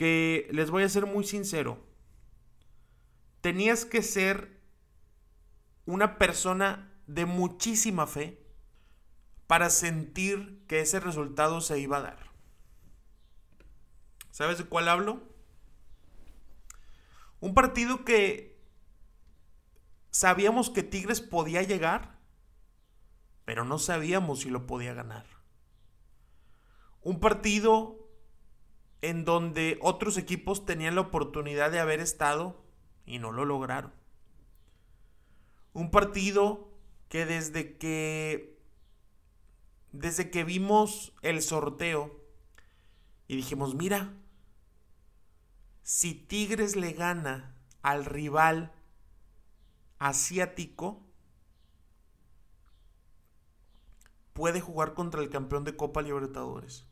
que 0.00 0.48
les 0.50 0.70
voy 0.70 0.82
a 0.82 0.88
ser 0.88 1.04
muy 1.04 1.24
sincero, 1.24 1.86
tenías 3.42 3.84
que 3.84 4.00
ser 4.00 4.58
una 5.84 6.16
persona 6.16 6.90
de 7.06 7.26
muchísima 7.26 8.06
fe 8.06 8.42
para 9.46 9.68
sentir 9.68 10.64
que 10.66 10.80
ese 10.80 11.00
resultado 11.00 11.60
se 11.60 11.78
iba 11.78 11.98
a 11.98 12.00
dar. 12.00 12.30
¿Sabes 14.30 14.56
de 14.56 14.64
cuál 14.64 14.88
hablo? 14.88 15.22
Un 17.40 17.52
partido 17.52 18.02
que 18.02 18.58
sabíamos 20.10 20.70
que 20.70 20.82
Tigres 20.82 21.20
podía 21.20 21.60
llegar, 21.60 22.18
pero 23.44 23.66
no 23.66 23.78
sabíamos 23.78 24.40
si 24.40 24.48
lo 24.48 24.66
podía 24.66 24.94
ganar. 24.94 25.26
Un 27.02 27.20
partido 27.20 27.99
en 29.02 29.24
donde 29.24 29.78
otros 29.80 30.16
equipos 30.16 30.66
tenían 30.66 30.94
la 30.94 31.02
oportunidad 31.02 31.70
de 31.70 31.80
haber 31.80 32.00
estado 32.00 32.62
y 33.06 33.18
no 33.18 33.32
lo 33.32 33.44
lograron. 33.44 33.92
Un 35.72 35.90
partido 35.90 36.68
que 37.08 37.26
desde 37.26 37.76
que 37.78 38.58
desde 39.92 40.30
que 40.30 40.44
vimos 40.44 41.12
el 41.22 41.42
sorteo 41.42 42.20
y 43.26 43.36
dijimos, 43.36 43.74
mira, 43.74 44.12
si 45.82 46.14
Tigres 46.14 46.76
le 46.76 46.92
gana 46.92 47.56
al 47.82 48.04
rival 48.04 48.72
asiático, 49.98 51.02
puede 54.32 54.60
jugar 54.60 54.94
contra 54.94 55.20
el 55.20 55.30
campeón 55.30 55.64
de 55.64 55.76
Copa 55.76 56.02
Libertadores. 56.02 56.89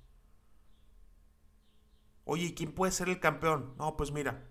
Oye, 2.31 2.53
¿quién 2.55 2.73
puede 2.73 2.93
ser 2.93 3.09
el 3.09 3.21
campeón? 3.21 3.73
No, 3.79 3.97
pues 3.97 4.13
mira. 4.13 4.45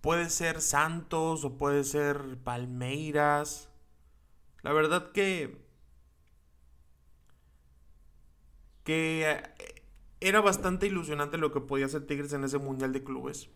Puede 0.00 0.28
ser 0.28 0.60
Santos 0.60 1.44
o 1.44 1.56
puede 1.56 1.84
ser 1.84 2.36
Palmeiras. 2.42 3.70
La 4.62 4.72
verdad 4.72 5.12
que 5.12 5.64
que 8.82 9.30
eh, 9.30 9.82
era 10.20 10.40
bastante 10.40 10.88
ilusionante 10.88 11.38
lo 11.38 11.52
que 11.52 11.60
podía 11.60 11.86
hacer 11.86 12.06
Tigres 12.08 12.32
en 12.32 12.42
ese 12.42 12.58
Mundial 12.58 12.92
de 12.92 13.04
Clubes. 13.04 13.48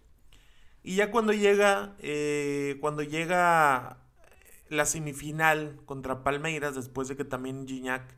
Y 0.84 0.94
ya 0.94 1.10
cuando 1.10 1.32
llega, 1.32 1.96
eh, 1.98 2.78
cuando 2.80 3.02
llega 3.02 3.98
la 4.68 4.86
semifinal 4.86 5.80
contra 5.86 6.22
Palmeiras, 6.22 6.76
después 6.76 7.08
de 7.08 7.16
que 7.16 7.24
también 7.24 7.66
Gignac 7.66 8.16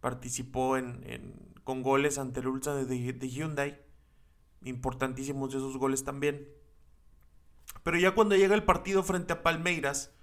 participó 0.00 0.76
en, 0.76 1.53
con 1.64 1.82
goles 1.82 2.18
ante 2.18 2.40
el 2.40 2.48
Ulsa 2.48 2.74
de, 2.74 2.84
de 3.12 3.28
Hyundai, 3.28 3.80
importantísimos 4.62 5.54
esos 5.54 5.76
goles 5.76 6.04
también. 6.04 6.48
Pero 7.82 7.98
ya 7.98 8.14
cuando 8.14 8.36
llega 8.36 8.54
el 8.54 8.62
partido 8.62 9.02
frente 9.02 9.32
a 9.32 9.42
Palmeiras, 9.42 10.14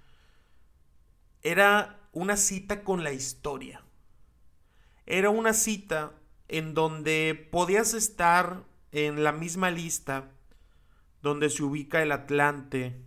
era 1.42 2.08
una 2.12 2.36
cita 2.36 2.84
con 2.84 3.04
la 3.04 3.12
historia. 3.12 3.84
Era 5.06 5.30
una 5.30 5.52
cita 5.52 6.12
en 6.48 6.74
donde 6.74 7.48
podías 7.50 7.94
estar 7.94 8.64
en 8.92 9.24
la 9.24 9.32
misma 9.32 9.70
lista 9.70 10.30
donde 11.22 11.50
se 11.50 11.62
ubica 11.62 12.02
el 12.02 12.12
Atlante, 12.12 13.00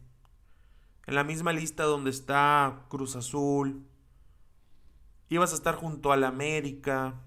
en 1.05 1.15
la 1.15 1.23
misma 1.23 1.53
lista 1.53 1.83
donde 1.83 2.09
está 2.09 2.85
Cruz 2.89 3.15
Azul, 3.15 3.85
ibas 5.29 5.51
a 5.51 5.55
estar 5.55 5.75
junto 5.75 6.11
al 6.11 6.23
América, 6.23 7.21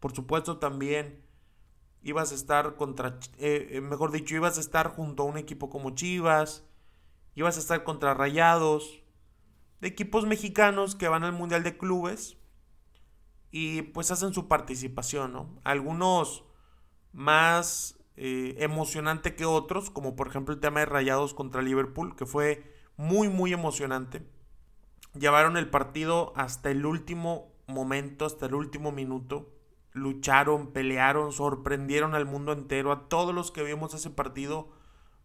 por 0.00 0.14
supuesto 0.14 0.58
también 0.58 1.24
ibas 2.02 2.32
a 2.32 2.34
estar 2.34 2.76
contra, 2.76 3.18
eh, 3.38 3.68
eh, 3.72 3.80
mejor 3.80 4.12
dicho, 4.12 4.34
ibas 4.34 4.58
a 4.58 4.60
estar 4.60 4.88
junto 4.88 5.22
a 5.22 5.26
un 5.26 5.38
equipo 5.38 5.68
como 5.70 5.90
Chivas, 5.90 6.64
ibas 7.34 7.56
a 7.56 7.60
estar 7.60 7.84
contra 7.84 8.14
Rayados, 8.14 9.02
de 9.80 9.88
equipos 9.88 10.26
mexicanos 10.26 10.94
que 10.94 11.08
van 11.08 11.24
al 11.24 11.32
Mundial 11.32 11.62
de 11.62 11.76
Clubes 11.76 12.36
y 13.50 13.82
pues 13.82 14.10
hacen 14.10 14.34
su 14.34 14.48
participación, 14.48 15.32
¿no? 15.32 15.58
Algunos 15.64 16.44
más 17.12 17.98
eh, 18.16 18.56
emocionante 18.58 19.34
que 19.34 19.44
otros, 19.44 19.90
como 19.90 20.16
por 20.16 20.28
ejemplo 20.28 20.52
el 20.52 20.60
tema 20.60 20.80
de 20.80 20.86
Rayados 20.86 21.34
contra 21.34 21.62
Liverpool, 21.62 22.16
que 22.16 22.26
fue 22.26 22.74
muy, 22.96 23.28
muy 23.28 23.52
emocionante. 23.52 24.26
Llevaron 25.14 25.56
el 25.56 25.70
partido 25.70 26.32
hasta 26.36 26.70
el 26.70 26.84
último 26.84 27.52
momento, 27.66 28.26
hasta 28.26 28.46
el 28.46 28.54
último 28.54 28.92
minuto. 28.92 29.57
Lucharon, 29.98 30.72
pelearon, 30.72 31.32
sorprendieron 31.32 32.14
al 32.14 32.24
mundo 32.24 32.52
entero. 32.52 32.92
A 32.92 33.08
todos 33.08 33.34
los 33.34 33.50
que 33.50 33.62
vimos 33.62 33.94
ese 33.94 34.10
partido 34.10 34.68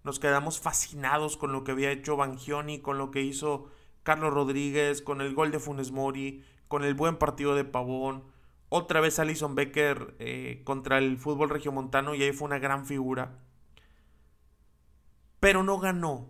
nos 0.03 0.19
quedamos 0.19 0.59
fascinados 0.59 1.37
con 1.37 1.51
lo 1.51 1.63
que 1.63 1.71
había 1.71 1.91
hecho 1.91 2.17
Bangioni, 2.17 2.79
con 2.79 2.97
lo 2.97 3.09
que 3.11 3.21
hizo 3.21 3.69
Carlos 4.03 4.33
Rodríguez, 4.33 5.01
con 5.01 5.21
el 5.21 5.33
gol 5.33 5.51
de 5.51 5.59
Funes 5.59 5.91
Mori, 5.91 6.43
con 6.67 6.83
el 6.83 6.93
buen 6.93 7.17
partido 7.17 7.55
de 7.55 7.63
Pavón. 7.63 8.23
Otra 8.69 8.99
vez 8.99 9.19
Alison 9.19 9.55
Becker 9.55 10.15
eh, 10.19 10.61
contra 10.65 10.97
el 10.97 11.17
fútbol 11.17 11.49
regiomontano 11.49 12.15
y 12.15 12.23
ahí 12.23 12.33
fue 12.33 12.47
una 12.47 12.59
gran 12.59 12.85
figura. 12.85 13.39
Pero 15.39 15.63
no 15.63 15.79
ganó. 15.79 16.27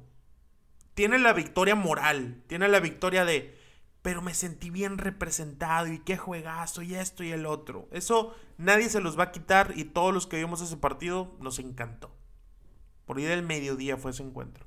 Tiene 0.93 1.17
la 1.17 1.33
victoria 1.33 1.75
moral, 1.75 2.43
tiene 2.47 2.67
la 2.67 2.79
victoria 2.79 3.25
de, 3.25 3.57
pero 4.03 4.21
me 4.21 4.33
sentí 4.33 4.69
bien 4.69 4.97
representado 4.97 5.87
y 5.87 5.99
qué 5.99 6.17
juegazo 6.17 6.81
y 6.81 6.93
esto 6.93 7.23
y 7.23 7.31
el 7.31 7.45
otro. 7.45 7.87
Eso 7.89 8.35
nadie 8.57 8.89
se 8.89 8.99
los 8.99 9.17
va 9.17 9.23
a 9.23 9.31
quitar 9.31 9.71
y 9.75 9.85
todos 9.85 10.13
los 10.13 10.27
que 10.27 10.37
vimos 10.37 10.61
ese 10.61 10.75
partido 10.75 11.31
nos 11.39 11.57
encantó. 11.57 12.13
Por 13.05 13.17
ahí 13.17 13.23
del 13.23 13.43
mediodía 13.43 13.95
fue 13.95 14.11
ese 14.11 14.21
encuentro. 14.21 14.65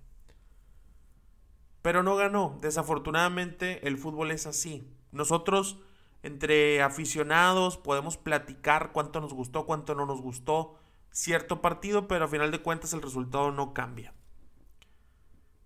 Pero 1.83 2.03
no 2.03 2.16
ganó. 2.16 2.59
Desafortunadamente 2.62 3.87
el 3.87 3.99
fútbol 3.99 4.31
es 4.31 4.46
así. 4.46 4.90
Nosotros, 5.12 5.81
entre 6.22 6.83
aficionados, 6.83 7.77
podemos 7.77 8.16
platicar 8.16 8.90
cuánto 8.92 9.20
nos 9.20 9.35
gustó, 9.35 9.66
cuánto 9.66 9.94
no 9.94 10.07
nos 10.07 10.22
gustó 10.22 10.79
cierto 11.11 11.61
partido, 11.61 12.09
pero 12.09 12.25
a 12.25 12.29
final 12.29 12.51
de 12.51 12.62
cuentas 12.62 12.94
el 12.94 13.03
resultado 13.03 13.53
no 13.53 13.75
cambia. 13.75 14.14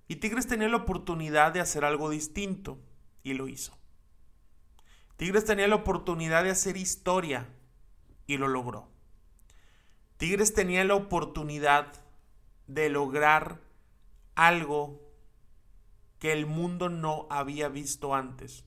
Y 0.08 0.16
Tigres 0.16 0.48
tenía 0.48 0.68
la 0.68 0.78
oportunidad 0.78 1.52
de 1.52 1.60
hacer 1.60 1.84
algo 1.84 2.10
distinto 2.10 2.80
y 3.22 3.34
lo 3.34 3.48
hizo. 3.48 3.76
Tigres 5.16 5.44
tenía 5.44 5.68
la 5.68 5.76
oportunidad 5.76 6.44
de 6.44 6.50
hacer 6.50 6.76
historia 6.76 7.46
y 8.26 8.36
lo 8.38 8.48
logró. 8.48 8.88
Tigres 10.16 10.54
tenía 10.54 10.84
la 10.84 10.94
oportunidad 10.94 11.92
de 12.66 12.88
lograr 12.88 13.60
algo 14.34 15.00
que 16.18 16.32
el 16.32 16.46
mundo 16.46 16.88
no 16.88 17.26
había 17.30 17.68
visto 17.68 18.14
antes. 18.14 18.64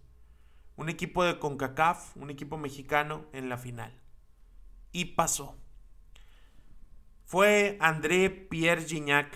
Un 0.76 0.90
equipo 0.90 1.24
de 1.24 1.40
CONCACAF, 1.40 2.18
un 2.18 2.30
equipo 2.30 2.58
mexicano 2.58 3.26
en 3.32 3.50
la 3.50 3.58
final. 3.58 3.94
Y 4.92 5.06
pasó. 5.06 5.56
Fue 7.26 7.78
André 7.80 8.30
Pierre 8.30 8.84
Gignac 8.84 9.36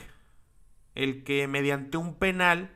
el 0.98 1.24
que 1.24 1.48
mediante 1.48 1.98
un 1.98 2.16
penal 2.16 2.72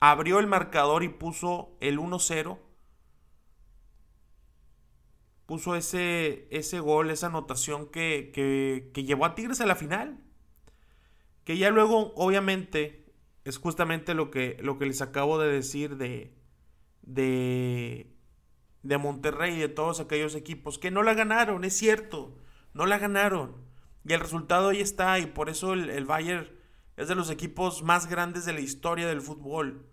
abrió 0.00 0.38
el 0.38 0.46
marcador 0.46 1.02
y 1.02 1.08
puso 1.08 1.76
el 1.80 1.98
1-0. 1.98 2.58
Puso 5.46 5.76
ese, 5.76 6.46
ese 6.50 6.80
gol, 6.80 7.10
esa 7.10 7.28
anotación 7.28 7.90
que, 7.90 8.30
que, 8.34 9.04
llevó 9.04 9.24
a 9.24 9.34
Tigres 9.34 9.60
a 9.60 9.66
la 9.66 9.76
final. 9.76 10.20
Que 11.44 11.56
ya 11.56 11.70
luego, 11.70 12.12
obviamente, 12.16 13.06
es 13.44 13.56
justamente 13.56 14.14
lo 14.14 14.30
que, 14.30 14.58
lo 14.60 14.78
que 14.78 14.86
les 14.86 15.00
acabo 15.00 15.38
de 15.38 15.50
decir 15.50 15.96
de, 15.96 16.34
de, 17.00 18.12
de 18.82 18.98
Monterrey 18.98 19.54
y 19.54 19.60
de 19.60 19.68
todos 19.68 20.00
aquellos 20.00 20.34
equipos 20.34 20.78
que 20.78 20.90
no 20.90 21.02
la 21.02 21.14
ganaron, 21.14 21.64
es 21.64 21.76
cierto, 21.76 22.36
no 22.74 22.84
la 22.84 22.98
ganaron. 22.98 23.56
Y 24.06 24.12
el 24.12 24.20
resultado 24.20 24.68
ahí 24.68 24.80
está 24.82 25.18
y 25.18 25.26
por 25.26 25.48
eso 25.48 25.72
el, 25.72 25.88
el 25.88 26.04
Bayern 26.04 26.50
es 26.98 27.08
de 27.08 27.14
los 27.14 27.30
equipos 27.30 27.82
más 27.82 28.06
grandes 28.06 28.44
de 28.44 28.52
la 28.52 28.60
historia 28.60 29.06
del 29.06 29.22
fútbol. 29.22 29.87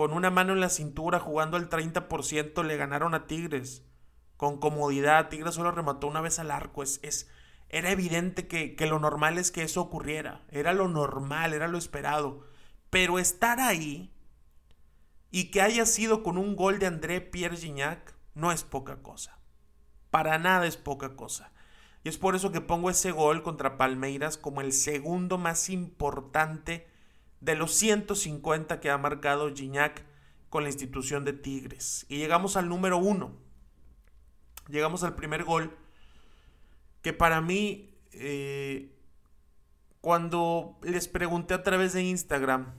Con 0.00 0.14
una 0.14 0.30
mano 0.30 0.54
en 0.54 0.60
la 0.60 0.70
cintura, 0.70 1.20
jugando 1.20 1.58
al 1.58 1.68
30%, 1.68 2.64
le 2.64 2.78
ganaron 2.78 3.12
a 3.12 3.26
Tigres. 3.26 3.84
Con 4.38 4.58
comodidad, 4.58 5.28
Tigres 5.28 5.56
solo 5.56 5.72
remató 5.72 6.06
una 6.06 6.22
vez 6.22 6.38
al 6.38 6.50
arco. 6.50 6.82
Es, 6.82 7.00
es, 7.02 7.28
era 7.68 7.90
evidente 7.90 8.48
que, 8.48 8.76
que 8.76 8.86
lo 8.86 8.98
normal 8.98 9.36
es 9.36 9.50
que 9.50 9.62
eso 9.62 9.82
ocurriera. 9.82 10.40
Era 10.48 10.72
lo 10.72 10.88
normal, 10.88 11.52
era 11.52 11.68
lo 11.68 11.76
esperado. 11.76 12.46
Pero 12.88 13.18
estar 13.18 13.60
ahí 13.60 14.10
y 15.30 15.50
que 15.50 15.60
haya 15.60 15.84
sido 15.84 16.22
con 16.22 16.38
un 16.38 16.56
gol 16.56 16.78
de 16.78 16.86
André 16.86 17.20
Pierre 17.20 17.58
Gignac 17.58 18.14
no 18.32 18.52
es 18.52 18.62
poca 18.62 19.02
cosa. 19.02 19.38
Para 20.08 20.38
nada 20.38 20.66
es 20.66 20.78
poca 20.78 21.14
cosa. 21.14 21.52
Y 22.04 22.08
es 22.08 22.16
por 22.16 22.34
eso 22.34 22.52
que 22.52 22.62
pongo 22.62 22.88
ese 22.88 23.12
gol 23.12 23.42
contra 23.42 23.76
Palmeiras 23.76 24.38
como 24.38 24.62
el 24.62 24.72
segundo 24.72 25.36
más 25.36 25.68
importante 25.68 26.89
de 27.40 27.54
los 27.54 27.72
150 27.74 28.80
que 28.80 28.90
ha 28.90 28.98
marcado 28.98 29.54
Gignac 29.54 30.04
con 30.48 30.62
la 30.62 30.68
institución 30.68 31.24
de 31.24 31.32
Tigres. 31.32 32.06
Y 32.08 32.18
llegamos 32.18 32.56
al 32.56 32.68
número 32.68 32.98
uno. 32.98 33.36
Llegamos 34.68 35.02
al 35.02 35.14
primer 35.14 35.44
gol. 35.44 35.76
Que 37.02 37.12
para 37.12 37.40
mí, 37.40 37.94
eh, 38.12 38.94
cuando 40.00 40.78
les 40.82 41.08
pregunté 41.08 41.54
a 41.54 41.62
través 41.62 41.92
de 41.92 42.02
Instagram, 42.02 42.74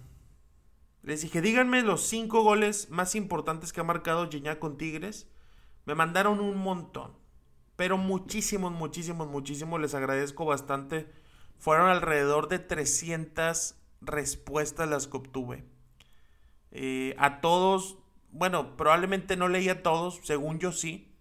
les 1.01 1.21
dije, 1.21 1.41
díganme 1.41 1.81
los 1.81 2.05
cinco 2.05 2.43
goles 2.43 2.89
más 2.89 3.15
importantes 3.15 3.73
que 3.73 3.81
ha 3.81 3.83
marcado 3.83 4.29
Gignac 4.29 4.59
con 4.59 4.77
Tigres. 4.77 5.27
Me 5.85 5.95
mandaron 5.95 6.39
un 6.39 6.57
montón 6.57 7.21
pero 7.81 7.97
muchísimos, 7.97 8.71
muchísimos, 8.71 9.27
muchísimos. 9.27 9.81
Les 9.81 9.95
agradezco 9.95 10.45
bastante. 10.45 11.11
Fueron 11.57 11.89
alrededor 11.89 12.47
de 12.47 12.59
300 12.59 13.73
respuestas 14.01 14.89
las 14.89 15.07
que 15.07 15.17
obtuve. 15.17 15.63
Eh, 16.71 17.15
a 17.17 17.41
todos, 17.41 17.97
bueno, 18.31 18.75
probablemente 18.77 19.35
no 19.37 19.47
leí 19.47 19.69
a 19.69 19.83
todos, 19.83 20.19
según 20.23 20.59
yo 20.59 20.71
sí. 20.71 21.15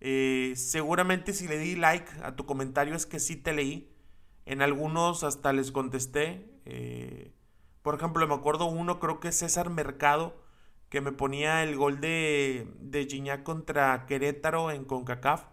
Eh, 0.00 0.52
seguramente 0.56 1.32
si 1.32 1.48
le 1.48 1.58
di 1.58 1.74
like 1.74 2.10
a 2.22 2.36
tu 2.36 2.46
comentario 2.46 2.94
es 2.94 3.06
que 3.06 3.18
sí 3.18 3.36
te 3.36 3.52
leí. 3.52 3.92
En 4.46 4.62
algunos 4.62 5.24
hasta 5.24 5.52
les 5.52 5.72
contesté. 5.72 6.50
Eh, 6.64 7.32
por 7.82 7.94
ejemplo, 7.94 8.26
me 8.26 8.34
acuerdo 8.34 8.66
uno, 8.66 9.00
creo 9.00 9.20
que 9.20 9.32
César 9.32 9.70
Mercado, 9.70 10.36
que 10.88 11.00
me 11.00 11.12
ponía 11.12 11.62
el 11.62 11.76
gol 11.76 12.00
de, 12.00 12.68
de 12.80 13.06
Gignac 13.06 13.42
contra 13.42 14.06
Querétaro 14.06 14.70
en 14.70 14.84
CONCACAF 14.84 15.44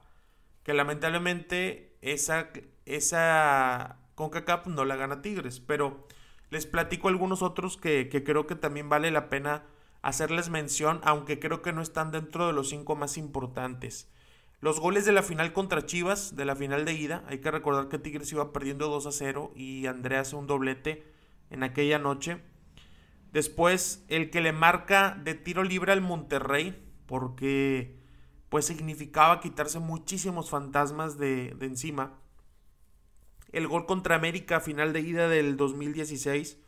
que 0.66 0.74
lamentablemente 0.74 1.96
esa, 2.02 2.50
esa 2.86 4.00
CONCACAF 4.16 4.66
no 4.66 4.84
la 4.84 4.96
gana 4.96 5.22
Tigres, 5.22 5.60
pero 5.60 6.08
les 6.56 6.66
platico 6.66 7.10
algunos 7.10 7.42
otros 7.42 7.76
que, 7.76 8.08
creo 8.26 8.48
que 8.48 8.56
también 8.56 8.88
vale 8.88 9.12
la 9.12 9.28
pena 9.28 9.66
hacerles 10.02 10.48
mención, 10.48 11.02
aunque 11.04 11.38
creo 11.38 11.62
que 11.62 11.74
no 11.74 11.82
están 11.82 12.12
dentro 12.12 12.48
de 12.48 12.54
los 12.54 12.70
cinco 12.70 12.96
más 12.96 13.18
importantes. 13.18 14.10
Los 14.62 14.80
goles 14.80 15.04
de 15.04 15.12
la 15.12 15.22
final 15.22 15.52
contra 15.52 15.86
Chivas, 15.86 16.38
de 16.38 16.46
la 16.46 16.56
final 16.56 16.86
de 16.86 16.94
ida, 16.94 17.26
hay 17.28 17.40
que 17.40 17.52
recordar 17.52 17.90
que 17.90 18.00
Tigres 18.00 18.32
iba 18.32 18.54
perdiendo 18.54 18.88
2 18.88 19.06
a 19.06 19.12
0 19.12 19.52
y 19.54 19.86
Andrea 19.88 20.22
hace 20.22 20.38
un 20.38 20.48
doblete 20.48 21.04
en 21.50 21.62
aquella 21.64 22.00
noche. 22.00 22.38
Después, 23.34 24.06
el 24.08 24.30
que 24.30 24.40
le 24.40 24.54
marca 24.54 25.20
de 25.22 25.34
tiro 25.34 25.62
libre 25.62 25.92
al 25.92 26.00
Monterrey, 26.00 26.82
porque 27.06 28.00
pues 28.48 28.66
significaba 28.66 29.42
quitarse 29.42 29.80
muchísimos 29.80 30.50
fantasmas 30.50 31.18
de, 31.18 31.50
encima. 31.60 32.18
El 33.56 33.70
gol 33.70 33.86
contra 33.86 34.16
América 34.16 34.60
final 34.60 34.92
de 34.92 35.00
ida 35.00 35.30
del 35.30 35.56
2016. 35.56 36.60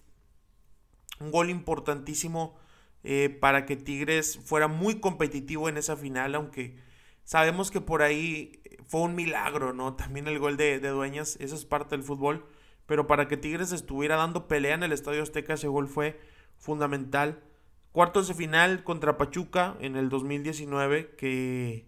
Un 1.20 1.32
gol 1.32 1.50
importantísimo 1.50 2.58
eh, 3.04 3.28
para 3.28 3.66
que 3.66 3.76
Tigres 3.76 4.40
fuera 4.42 4.70
muy 4.70 5.02
competitivo 5.02 5.68
en 5.68 5.76
esa 5.76 5.98
final, 5.98 6.34
aunque 6.34 6.78
sabemos 7.26 7.72
que 7.72 7.82
por 7.82 8.04
ahí 8.04 8.62
fue 8.86 9.02
un 9.02 9.16
milagro, 9.16 9.74
¿no? 9.74 9.96
También 9.98 10.30
el 10.30 10.40
gol 10.40 10.56
de, 10.56 10.80
de 10.80 10.88
Dueñas, 10.88 11.36
eso 11.42 11.56
es 11.56 11.66
parte 11.66 11.98
del 11.98 12.06
fútbol, 12.06 12.46
pero 12.86 13.06
para 13.06 13.28
que 13.28 13.36
Tigres 13.36 13.74
estuviera 13.74 14.16
dando 14.16 14.48
pelea 14.48 14.76
en 14.76 14.84
el 14.84 14.94
Estadio 14.94 15.24
Azteca, 15.24 15.56
ese 15.56 15.68
gol 15.68 15.90
fue 15.90 16.18
fundamental. 16.56 17.44
Cuartos 17.92 18.30
de 18.30 18.34
final 18.34 18.86
contra 18.86 19.18
Pachuca 19.18 19.76
en 19.82 19.98
el 19.98 20.08
2019, 20.08 21.16
que, 21.18 21.87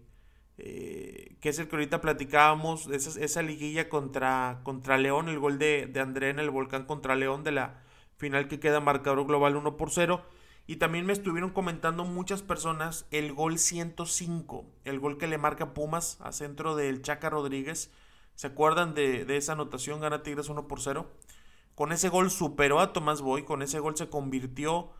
eh, 0.62 1.36
que 1.40 1.48
es 1.48 1.58
el 1.58 1.68
que 1.68 1.76
ahorita 1.76 2.00
platicábamos, 2.02 2.86
esa, 2.88 3.42
liguilla 3.42 3.88
contra, 3.88 4.60
contra 4.62 4.98
León, 4.98 5.28
el 5.28 5.38
gol 5.38 5.58
de, 5.58 5.86
de 5.86 6.00
André 6.00 6.28
en 6.28 6.38
el 6.38 6.50
Volcán 6.50 6.84
contra 6.84 7.16
León 7.16 7.44
de 7.44 7.52
la 7.52 7.82
final 8.18 8.46
que 8.46 8.60
queda 8.60 8.80
marcador 8.80 9.26
global 9.26 9.56
1 9.56 9.76
por 9.78 9.90
0. 9.90 10.22
Y 10.66 10.76
también 10.76 11.06
me 11.06 11.14
estuvieron 11.14 11.50
comentando 11.50 12.04
muchas 12.04 12.42
personas 12.42 13.06
el 13.10 13.32
gol 13.32 13.58
105, 13.58 14.66
el 14.84 15.00
gol 15.00 15.16
que 15.16 15.26
le 15.26 15.38
marca 15.38 15.72
Pumas 15.72 16.18
a 16.20 16.30
centro 16.32 16.76
del 16.76 17.00
Chaca 17.00 17.30
Rodríguez. 17.30 17.90
¿Se 18.34 18.48
acuerdan 18.48 18.94
de, 18.94 19.24
de 19.24 19.36
esa 19.38 19.54
anotación? 19.54 20.00
Gana 20.00 20.22
Tigres 20.22 20.50
1 20.50 20.68
por 20.68 20.80
0. 20.80 21.10
Con 21.74 21.92
ese 21.92 22.10
gol 22.10 22.30
superó 22.30 22.80
a 22.80 22.92
Tomás 22.92 23.22
Boy, 23.22 23.44
con 23.44 23.62
ese 23.62 23.80
gol 23.80 23.96
se 23.96 24.10
convirtió 24.10 24.90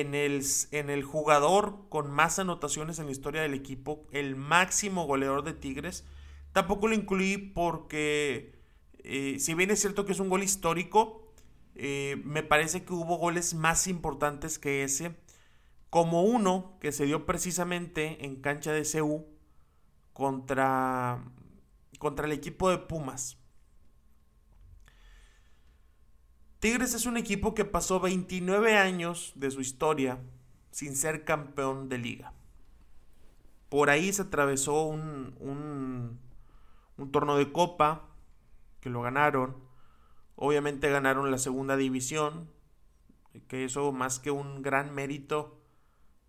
en 0.00 0.14
el, 0.14 0.42
en 0.70 0.88
el 0.88 1.02
jugador 1.04 1.86
con 1.90 2.10
más 2.10 2.38
anotaciones 2.38 2.98
en 2.98 3.06
la 3.06 3.12
historia 3.12 3.42
del 3.42 3.52
equipo, 3.52 4.06
el 4.10 4.36
máximo 4.36 5.06
goleador 5.06 5.44
de 5.44 5.52
Tigres. 5.52 6.06
Tampoco 6.52 6.88
lo 6.88 6.94
incluí 6.94 7.36
porque, 7.36 8.54
eh, 9.04 9.36
si 9.38 9.52
bien 9.52 9.70
es 9.70 9.80
cierto 9.80 10.06
que 10.06 10.12
es 10.12 10.20
un 10.20 10.30
gol 10.30 10.42
histórico, 10.42 11.34
eh, 11.74 12.22
me 12.24 12.42
parece 12.42 12.84
que 12.84 12.94
hubo 12.94 13.18
goles 13.18 13.52
más 13.52 13.86
importantes 13.86 14.58
que 14.58 14.82
ese, 14.82 15.14
como 15.90 16.22
uno 16.22 16.78
que 16.80 16.90
se 16.90 17.04
dio 17.04 17.26
precisamente 17.26 18.24
en 18.24 18.36
cancha 18.36 18.72
de 18.72 18.86
CU 18.90 19.26
contra, 20.14 21.22
contra 21.98 22.24
el 22.24 22.32
equipo 22.32 22.70
de 22.70 22.78
Pumas. 22.78 23.41
Tigres 26.62 26.94
es 26.94 27.06
un 27.06 27.16
equipo 27.16 27.54
que 27.54 27.64
pasó 27.64 27.98
29 27.98 28.78
años 28.78 29.32
de 29.34 29.50
su 29.50 29.60
historia 29.60 30.20
sin 30.70 30.94
ser 30.94 31.24
campeón 31.24 31.88
de 31.88 31.98
liga. 31.98 32.34
Por 33.68 33.90
ahí 33.90 34.12
se 34.12 34.22
atravesó 34.22 34.84
un, 34.84 35.34
un, 35.40 36.20
un 36.98 37.10
torneo 37.10 37.36
de 37.36 37.50
copa 37.50 38.02
que 38.78 38.90
lo 38.90 39.02
ganaron. 39.02 39.56
Obviamente 40.36 40.88
ganaron 40.88 41.32
la 41.32 41.38
segunda 41.38 41.76
división, 41.76 42.48
que 43.48 43.64
eso 43.64 43.90
más 43.90 44.20
que 44.20 44.30
un 44.30 44.62
gran 44.62 44.94
mérito 44.94 45.60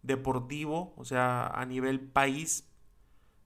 deportivo, 0.01 0.95
o 0.97 1.05
sea, 1.05 1.45
a 1.45 1.63
nivel 1.67 1.99
país, 1.99 2.67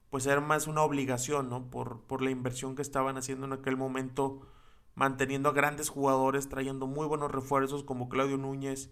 pues 0.09 0.25
era 0.25 0.39
más 0.39 0.67
una 0.67 0.83
obligación, 0.83 1.49
¿no? 1.49 1.69
Por, 1.69 2.03
por 2.03 2.21
la 2.21 2.29
inversión 2.29 2.77
que 2.77 2.81
estaban 2.81 3.17
haciendo 3.17 3.45
en 3.45 3.51
aquel 3.51 3.75
momento 3.75 4.47
manteniendo 4.97 5.49
a 5.49 5.53
grandes 5.53 5.89
jugadores, 5.89 6.49
trayendo 6.49 6.87
muy 6.87 7.05
buenos 7.05 7.31
refuerzos 7.31 7.83
como 7.83 8.09
Claudio 8.09 8.37
Núñez, 8.37 8.89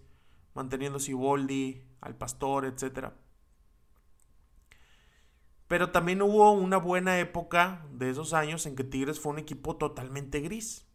manteniendo 0.54 0.98
a 0.98 1.00
Siboldi, 1.00 1.82
al 2.00 2.14
Pastor, 2.14 2.64
etc. 2.64 3.08
Pero 5.66 5.90
también 5.90 6.22
hubo 6.22 6.52
una 6.52 6.76
buena 6.76 7.18
época 7.18 7.84
de 7.90 8.08
esos 8.08 8.34
años 8.34 8.66
en 8.66 8.76
que 8.76 8.84
Tigres 8.84 9.18
fue 9.18 9.32
un 9.32 9.40
equipo 9.40 9.74
totalmente 9.76 10.38
gris. 10.38 10.86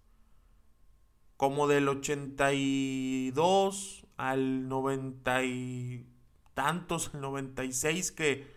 como 1.36 1.68
del 1.68 1.90
82 1.90 4.08
al 4.16 4.70
90 4.70 5.44
y 5.44 6.08
tantos, 6.54 7.12
el 7.14 7.20
96 7.20 8.14
que, 8.14 8.50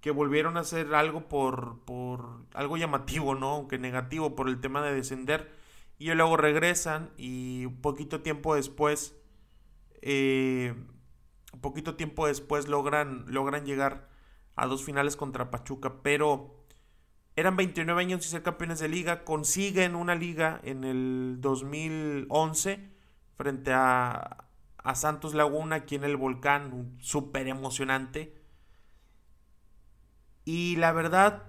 que 0.00 0.10
volvieron 0.10 0.56
a 0.56 0.60
hacer 0.60 0.94
algo 0.94 1.28
por, 1.28 1.80
por 1.84 2.46
algo 2.54 2.78
llamativo, 2.78 3.34
¿no? 3.34 3.50
Aunque 3.50 3.78
negativo 3.78 4.34
por 4.34 4.48
el 4.48 4.62
tema 4.62 4.82
de 4.82 4.94
descender. 4.94 5.57
Y 5.98 6.12
luego 6.14 6.36
regresan 6.36 7.10
y 7.16 7.66
poquito 7.66 8.20
tiempo 8.20 8.54
después, 8.54 9.16
eh, 10.00 10.74
poquito 11.60 11.96
tiempo 11.96 12.26
después 12.26 12.68
logran, 12.68 13.24
logran 13.28 13.66
llegar 13.66 14.08
a 14.54 14.66
dos 14.66 14.84
finales 14.84 15.16
contra 15.16 15.50
Pachuca, 15.50 16.02
pero 16.02 16.64
eran 17.34 17.56
29 17.56 18.00
años 18.00 18.24
y 18.26 18.28
ser 18.28 18.42
campeones 18.42 18.78
de 18.78 18.88
liga, 18.88 19.24
consiguen 19.24 19.96
una 19.96 20.14
liga 20.14 20.60
en 20.62 20.84
el 20.84 21.36
2011 21.40 22.90
frente 23.36 23.72
a, 23.72 24.44
a 24.78 24.94
Santos 24.94 25.34
Laguna 25.34 25.76
aquí 25.76 25.96
en 25.96 26.04
el 26.04 26.16
volcán, 26.16 26.96
súper 27.00 27.48
emocionante. 27.48 28.34
Y 30.44 30.76
la 30.76 30.92
verdad 30.92 31.44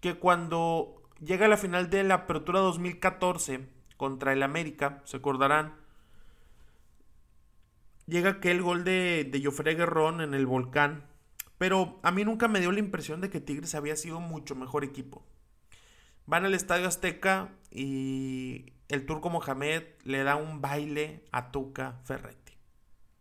que 0.00 0.14
cuando 0.14 1.01
llega 1.24 1.48
la 1.48 1.56
final 1.56 1.90
de 1.90 2.04
la 2.04 2.14
Apertura 2.14 2.60
2014 2.60 3.68
contra 3.96 4.32
el 4.32 4.42
América, 4.42 5.00
se 5.04 5.16
acordarán, 5.16 5.74
llega 8.06 8.30
aquel 8.30 8.62
gol 8.62 8.84
de, 8.84 9.28
de 9.30 9.42
Jofre 9.44 9.74
Guerrón 9.74 10.20
en 10.20 10.34
el 10.34 10.46
volcán 10.46 11.12
pero 11.62 12.00
a 12.02 12.10
mí 12.10 12.24
nunca 12.24 12.48
me 12.48 12.58
dio 12.58 12.72
la 12.72 12.80
impresión 12.80 13.20
de 13.20 13.30
que 13.30 13.40
Tigres 13.40 13.76
había 13.76 13.94
sido 13.94 14.18
mucho 14.18 14.56
mejor 14.56 14.82
equipo. 14.82 15.24
Van 16.26 16.44
al 16.44 16.54
Estadio 16.54 16.88
Azteca 16.88 17.52
y 17.70 18.72
el 18.88 19.06
turco 19.06 19.30
Mohamed 19.30 19.84
le 20.02 20.24
da 20.24 20.34
un 20.34 20.60
baile 20.60 21.24
a 21.30 21.52
Tuca 21.52 22.00
Ferretti. 22.02 22.54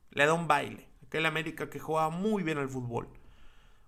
Le 0.09 0.25
da 0.25 0.33
un 0.33 0.47
baile. 0.47 0.87
Aquel 1.05 1.27
América 1.27 1.69
que 1.69 1.77
jugaba 1.77 2.09
muy 2.09 2.41
bien 2.41 2.57
al 2.57 2.67
fútbol. 2.67 3.09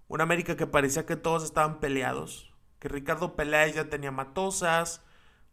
Un 0.07 0.21
América 0.21 0.55
que 0.55 0.67
parecía 0.67 1.07
que 1.07 1.15
todos 1.15 1.43
estaban 1.43 1.79
peleados. 1.79 2.52
Que 2.83 2.89
Ricardo 2.89 3.37
Peláez 3.37 3.75
ya 3.75 3.89
tenía 3.89 4.11
matosas. 4.11 5.01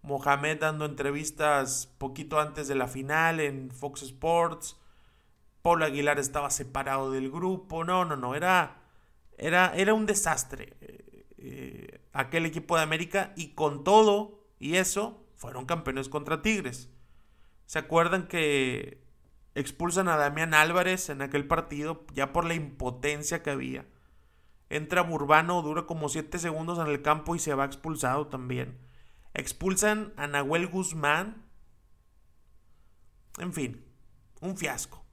Mohamed 0.02 0.58
dando 0.58 0.84
entrevistas 0.84 1.86
poquito 1.98 2.40
antes 2.40 2.66
de 2.66 2.74
la 2.74 2.88
final 2.88 3.38
en 3.38 3.70
Fox 3.70 4.02
Sports. 4.02 4.76
Paul 5.62 5.84
Aguilar 5.84 6.18
estaba 6.18 6.50
separado 6.50 7.12
del 7.12 7.30
grupo. 7.30 7.84
No, 7.84 8.04
no, 8.04 8.16
no. 8.16 8.34
Era 8.34 8.80
era, 9.38 9.72
era 9.76 9.94
un 9.94 10.06
desastre 10.06 10.74
eh, 10.80 11.24
eh, 11.38 12.00
aquel 12.12 12.46
equipo 12.46 12.76
de 12.76 12.82
América 12.82 13.32
y 13.36 13.50
con 13.50 13.84
todo 13.84 14.44
y 14.58 14.78
eso 14.78 15.24
fueron 15.36 15.66
campeones 15.66 16.08
contra 16.08 16.42
Tigres. 16.42 16.90
¿Se 17.64 17.78
acuerdan 17.78 18.26
que 18.26 19.00
expulsan 19.54 20.08
a 20.08 20.16
Damián 20.16 20.52
Álvarez 20.52 21.10
en 21.10 21.22
aquel 21.22 21.46
partido 21.46 22.04
ya 22.12 22.32
por 22.32 22.44
la 22.44 22.54
impotencia 22.54 23.44
que 23.44 23.50
había? 23.50 23.86
Entra 24.70 25.02
Burbano, 25.02 25.62
dura 25.62 25.84
como 25.84 26.08
7 26.08 26.38
segundos 26.38 26.78
en 26.78 26.86
el 26.86 27.02
campo 27.02 27.34
y 27.34 27.40
se 27.40 27.54
va 27.54 27.64
expulsado 27.64 28.28
también. 28.28 28.78
Expulsan 29.34 30.14
a 30.16 30.28
Nahuel 30.28 30.68
Guzmán. 30.68 31.44
En 33.38 33.52
fin, 33.52 33.84
un 34.40 34.56
fiasco. 34.56 35.04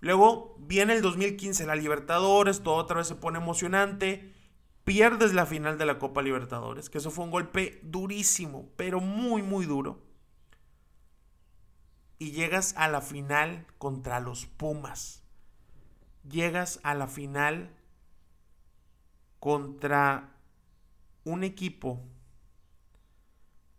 Luego 0.00 0.56
viene 0.58 0.94
el 0.94 1.02
2015, 1.02 1.64
la 1.64 1.76
Libertadores, 1.76 2.64
todo 2.64 2.74
otra 2.74 2.96
vez 2.96 3.06
se 3.06 3.14
pone 3.14 3.38
emocionante. 3.38 4.34
Pierdes 4.82 5.32
la 5.32 5.46
final 5.46 5.78
de 5.78 5.86
la 5.86 6.00
Copa 6.00 6.20
Libertadores, 6.20 6.90
que 6.90 6.98
eso 6.98 7.12
fue 7.12 7.24
un 7.24 7.30
golpe 7.30 7.78
durísimo, 7.84 8.68
pero 8.74 9.00
muy, 9.00 9.42
muy 9.42 9.64
duro. 9.64 10.02
Y 12.18 12.32
llegas 12.32 12.74
a 12.76 12.88
la 12.88 13.00
final 13.00 13.64
contra 13.78 14.18
los 14.18 14.46
Pumas. 14.46 15.22
Llegas 16.28 16.80
a 16.82 16.94
la 16.94 17.06
final 17.06 17.70
contra 19.42 20.36
un 21.24 21.42
equipo 21.42 22.00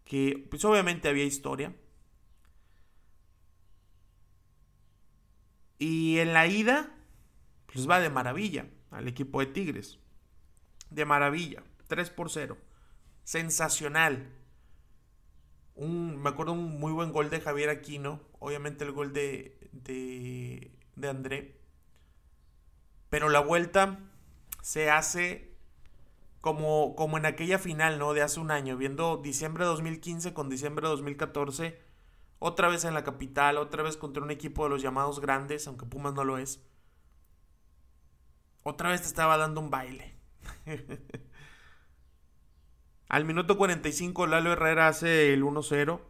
que 0.04 0.46
pues 0.50 0.66
obviamente 0.66 1.08
había 1.08 1.24
historia, 1.24 1.74
Y 5.80 6.20
en 6.20 6.34
la 6.34 6.48
ida, 6.48 6.96
pues 7.66 7.90
va 7.90 8.00
de 8.00 8.10
maravilla 8.10 8.68
al 8.92 9.10
equipo 9.10 9.42
de 9.42 9.48
Tigres. 9.48 10.00
De 10.90 11.04
maravilla. 11.04 11.62
3 11.88 12.10
por 12.10 12.30
0. 12.30 12.58
Sensacional. 13.26 14.32
Un, 15.76 16.22
me 16.22 16.30
acuerdo 16.30 16.54
un 16.54 16.80
muy 16.80 16.94
buen 16.94 17.12
gol 17.12 17.30
de 17.30 17.42
Javier 17.42 17.70
Aquino. 17.70 18.22
Obviamente 18.40 18.86
el 18.86 18.94
gol 18.94 19.12
de, 19.12 19.58
de, 19.74 20.72
de 20.96 21.10
André. 21.10 21.60
Pero 23.10 23.28
la 23.28 23.42
vuelta 23.42 24.00
se 24.62 24.90
hace 24.90 25.53
como, 26.44 26.94
como 26.98 27.18
en 27.18 27.26
aquella 27.26 27.58
final, 27.58 27.98
¿no? 27.98 28.12
De 28.12 28.22
hace 28.22 28.42
un 28.42 28.52
año. 28.52 28.76
Viendo 28.76 29.16
diciembre 29.16 29.64
de 29.64 29.70
2015 29.70 30.34
con 30.34 30.50
diciembre 30.50 30.86
de 30.86 30.92
2014 30.92 31.80
otra 32.38 32.68
vez 32.68 32.84
en 32.84 32.94
la 32.94 33.06
capital, 33.06 33.56
otra 33.58 33.82
vez 33.82 33.96
contra 33.96 34.22
un 34.22 34.30
equipo 34.30 34.66
de 34.66 34.72
los 34.72 34.82
llamados 34.82 35.22
grandes, 35.22 35.66
aunque 35.70 35.86
Pumas 35.86 36.14
no 36.14 36.26
lo 36.26 36.38
es. 36.38 36.62
Otra 38.62 38.90
vez 38.90 39.00
te 39.00 39.08
estaba 39.08 39.38
dando 39.38 39.62
un 39.62 39.70
baile. 39.70 40.18
Al 43.08 43.24
minuto 43.24 43.58
45 43.58 44.28
Lalo 44.28 44.52
Herrera 44.52 44.90
hace 44.90 45.34
el 45.34 45.44
1-0. 45.44 46.02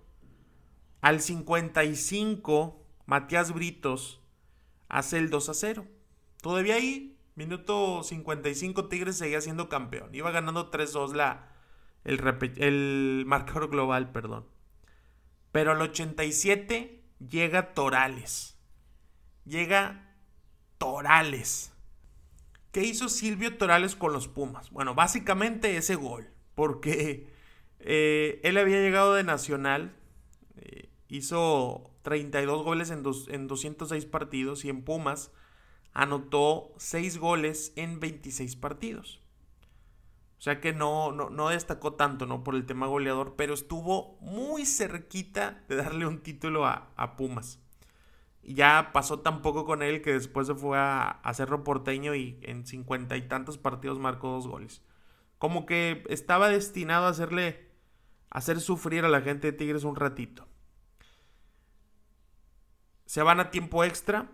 Al 1.02 1.22
55 1.22 2.84
Matías 3.06 3.54
Britos 3.54 4.19
hace 4.88 5.19
el 5.19 5.30
2-0. 5.30 5.88
Todavía 6.41 6.74
ahí, 6.74 7.12
minuto 7.36 8.04
55 8.04 8.88
Tigres 8.88 9.17
seguía 9.17 9.41
siendo 9.41 9.69
campeón. 9.69 10.13
Iba 10.13 10.32
ganando 10.32 10.72
3-2 10.72 11.13
la 11.13 11.50
el, 12.04 12.22
el 12.58 13.24
marcador 13.26 13.69
global, 13.69 14.12
perdón. 14.12 14.46
Pero 15.52 15.72
al 15.72 15.82
87 15.82 17.04
llega 17.30 17.74
Torales. 17.74 18.58
Llega 19.46 20.15
Torales. 20.78 21.72
¿Qué 22.72 22.84
hizo 22.84 23.08
Silvio 23.08 23.58
Torales 23.58 23.96
con 23.96 24.13
los 24.13 24.28
Pumas? 24.28 24.72
Bueno, 24.72 24.96
básicamente 24.96 25.78
ese 25.78 25.96
gol. 25.96 26.30
Porque 26.56 27.28
eh, 27.80 28.41
él 28.43 28.58
había 28.58 28.82
llegado 28.82 29.13
de 29.13 29.24
Nacional. 29.24 29.96
Eh, 30.58 30.89
hizo 31.08 31.91
32 32.02 32.63
goles 32.63 32.89
en, 32.89 33.04
en 33.28 33.48
206 33.48 34.06
partidos. 34.06 34.65
Y 34.65 34.69
en 34.69 34.84
Pumas 34.84 35.32
anotó 35.94 36.74
6 36.78 37.18
goles 37.18 37.74
en 37.76 38.00
26 38.00 38.56
partidos. 38.56 39.22
O 40.38 40.42
sea 40.44 40.60
que 40.60 40.74
no, 40.74 41.14
no, 41.14 41.50
destacó 41.50 41.94
tanto, 41.94 42.26
¿no? 42.26 42.44
Por 42.44 42.56
el 42.56 42.66
tema 42.66 42.88
goleador, 42.88 43.36
pero 43.38 43.54
estuvo 43.54 44.18
muy 44.20 44.66
cerquita 44.66 45.64
de 45.70 45.78
darle 45.78 46.06
un 46.06 46.20
título 46.22 46.66
a, 46.66 47.16
Pumas. 47.16 47.60
Y 48.42 48.56
ya 48.56 48.90
pasó 48.92 49.22
tan 49.22 49.42
poco 49.42 49.64
con 49.64 49.82
él 49.82 50.02
que 50.02 50.12
después 50.12 50.48
se 50.48 50.56
fue 50.56 50.78
a, 50.78 51.12
a 51.12 51.34
Cerro 51.34 51.64
Porteño 51.64 52.14
y 52.14 52.40
en 52.42 52.68
cincuenta 52.68 53.16
y 53.16 53.22
tantos 53.22 53.58
partidos 53.58 54.00
marcó 54.00 54.32
dos 54.32 54.48
goles. 54.48 54.82
Como 55.38 55.66
que 55.66 56.04
estaba 56.10 56.50
destinado 56.50 57.06
a 57.06 57.10
hacerle, 57.12 57.70
a 58.30 58.40
hacer 58.40 58.60
sufrir 58.60 59.06
a 59.06 59.10
la 59.10 59.22
gente 59.22 59.50
de 59.50 59.58
Tigres 59.58 59.86
un 59.86 59.96
ratito. 59.96 60.46
Se 63.06 63.24
van 63.24 63.40
a 63.40 63.50
tiempo 63.50 63.86
extra 63.86 64.30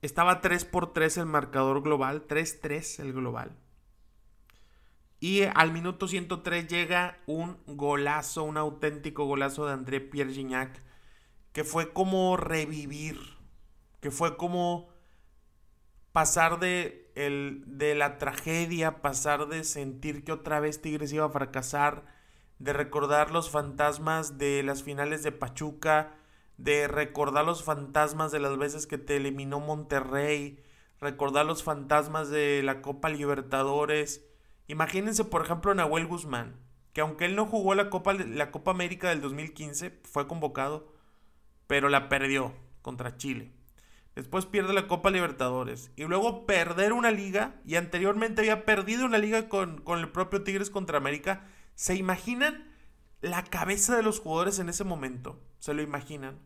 Estaba 0.00 0.40
3 0.40 0.64
por 0.64 0.92
3 0.92 1.18
el 1.18 1.26
marcador 1.26 1.82
global, 1.82 2.26
3-3 2.28 3.00
el 3.00 3.12
global. 3.12 3.56
Y 5.20 5.42
al 5.42 5.72
minuto 5.72 6.06
103 6.06 6.68
llega 6.68 7.18
un 7.26 7.58
golazo, 7.66 8.44
un 8.44 8.56
auténtico 8.56 9.24
golazo 9.24 9.66
de 9.66 9.72
André 9.72 10.00
Pierre 10.00 10.32
Gignac, 10.32 10.80
que 11.52 11.64
fue 11.64 11.92
como 11.92 12.36
revivir, 12.36 13.18
que 14.00 14.12
fue 14.12 14.36
como 14.36 14.90
pasar 16.12 16.60
de, 16.60 17.10
el, 17.16 17.64
de 17.66 17.96
la 17.96 18.18
tragedia, 18.18 19.02
pasar 19.02 19.48
de 19.48 19.64
sentir 19.64 20.22
que 20.22 20.30
otra 20.30 20.60
vez 20.60 20.80
Tigres 20.80 21.12
iba 21.12 21.26
a 21.26 21.30
fracasar, 21.30 22.04
de 22.60 22.72
recordar 22.72 23.32
los 23.32 23.50
fantasmas 23.50 24.38
de 24.38 24.62
las 24.62 24.84
finales 24.84 25.24
de 25.24 25.32
Pachuca, 25.32 26.17
de 26.58 26.88
recordar 26.88 27.44
los 27.44 27.64
fantasmas 27.64 28.30
de 28.32 28.40
las 28.40 28.58
veces 28.58 28.86
que 28.86 28.98
te 28.98 29.16
eliminó 29.16 29.60
Monterrey, 29.60 30.62
recordar 31.00 31.46
los 31.46 31.62
fantasmas 31.62 32.28
de 32.28 32.62
la 32.62 32.82
Copa 32.82 33.08
Libertadores. 33.08 34.26
Imagínense, 34.66 35.24
por 35.24 35.42
ejemplo, 35.42 35.74
Nahuel 35.74 36.06
Guzmán, 36.06 36.56
que 36.92 37.00
aunque 37.00 37.24
él 37.24 37.36
no 37.36 37.46
jugó 37.46 37.74
la 37.74 37.88
Copa, 37.88 38.12
la 38.12 38.50
Copa 38.50 38.72
América 38.72 39.08
del 39.08 39.20
2015, 39.20 40.00
fue 40.02 40.26
convocado, 40.26 40.92
pero 41.66 41.88
la 41.88 42.08
perdió 42.08 42.52
contra 42.82 43.16
Chile. 43.16 43.52
Después 44.16 44.46
pierde 44.46 44.72
la 44.72 44.88
Copa 44.88 45.10
Libertadores. 45.10 45.92
Y 45.94 46.02
luego 46.02 46.44
perder 46.44 46.92
una 46.92 47.12
liga. 47.12 47.60
Y 47.64 47.76
anteriormente 47.76 48.40
había 48.40 48.64
perdido 48.64 49.06
una 49.06 49.18
liga 49.18 49.48
con, 49.48 49.80
con 49.82 50.00
el 50.00 50.10
propio 50.10 50.42
Tigres 50.42 50.70
contra 50.70 50.98
América. 50.98 51.46
¿Se 51.76 51.94
imaginan 51.94 52.68
la 53.20 53.44
cabeza 53.44 53.96
de 53.96 54.02
los 54.02 54.18
jugadores 54.20 54.58
en 54.58 54.68
ese 54.68 54.82
momento, 54.84 55.40
¿se 55.58 55.74
lo 55.74 55.82
imaginan? 55.82 56.38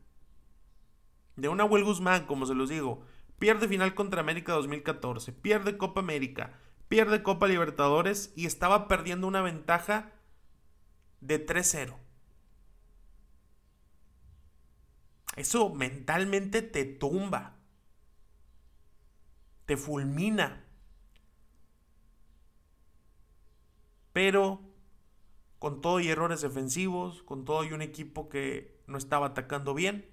De 1.37 1.49
una 1.49 1.64
Will 1.64 1.85
Guzmán, 1.85 2.26
como 2.26 2.47
se 2.47 2.55
los 2.55 2.68
digo, 2.68 3.03
pierde 3.39 3.68
final 3.68 3.95
contra 3.95 4.20
América 4.20 4.53
2014, 4.53 5.33
pierde 5.33 5.76
Copa 5.78 6.01
América, 6.01 6.59
pierde 6.89 7.22
Copa 7.22 7.49
Libertadores 7.49 8.33
y 8.37 8.47
estaba 8.47 8.87
perdiendo 8.87 9.26
una 9.26 9.41
ventaja 9.41 10.12
de 11.20 11.45
3-0. 11.45 11.97
Eso 15.37 15.70
mentalmente 15.70 16.61
te 16.61 16.85
tumba, 16.85 17.57
te 19.64 19.76
fulmina. 19.76 20.66
Pero 24.12 24.61
con 25.59 25.80
todo 25.80 26.01
y 26.01 26.09
errores 26.09 26.43
defensivos, 26.43 27.22
con 27.22 27.45
todo 27.45 27.64
y 27.64 27.72
un 27.72 27.83
equipo 27.83 28.28
que 28.28 28.83
no 28.87 28.99
estaba 28.99 29.28
atacando 29.28 29.74
bien, 29.74 30.12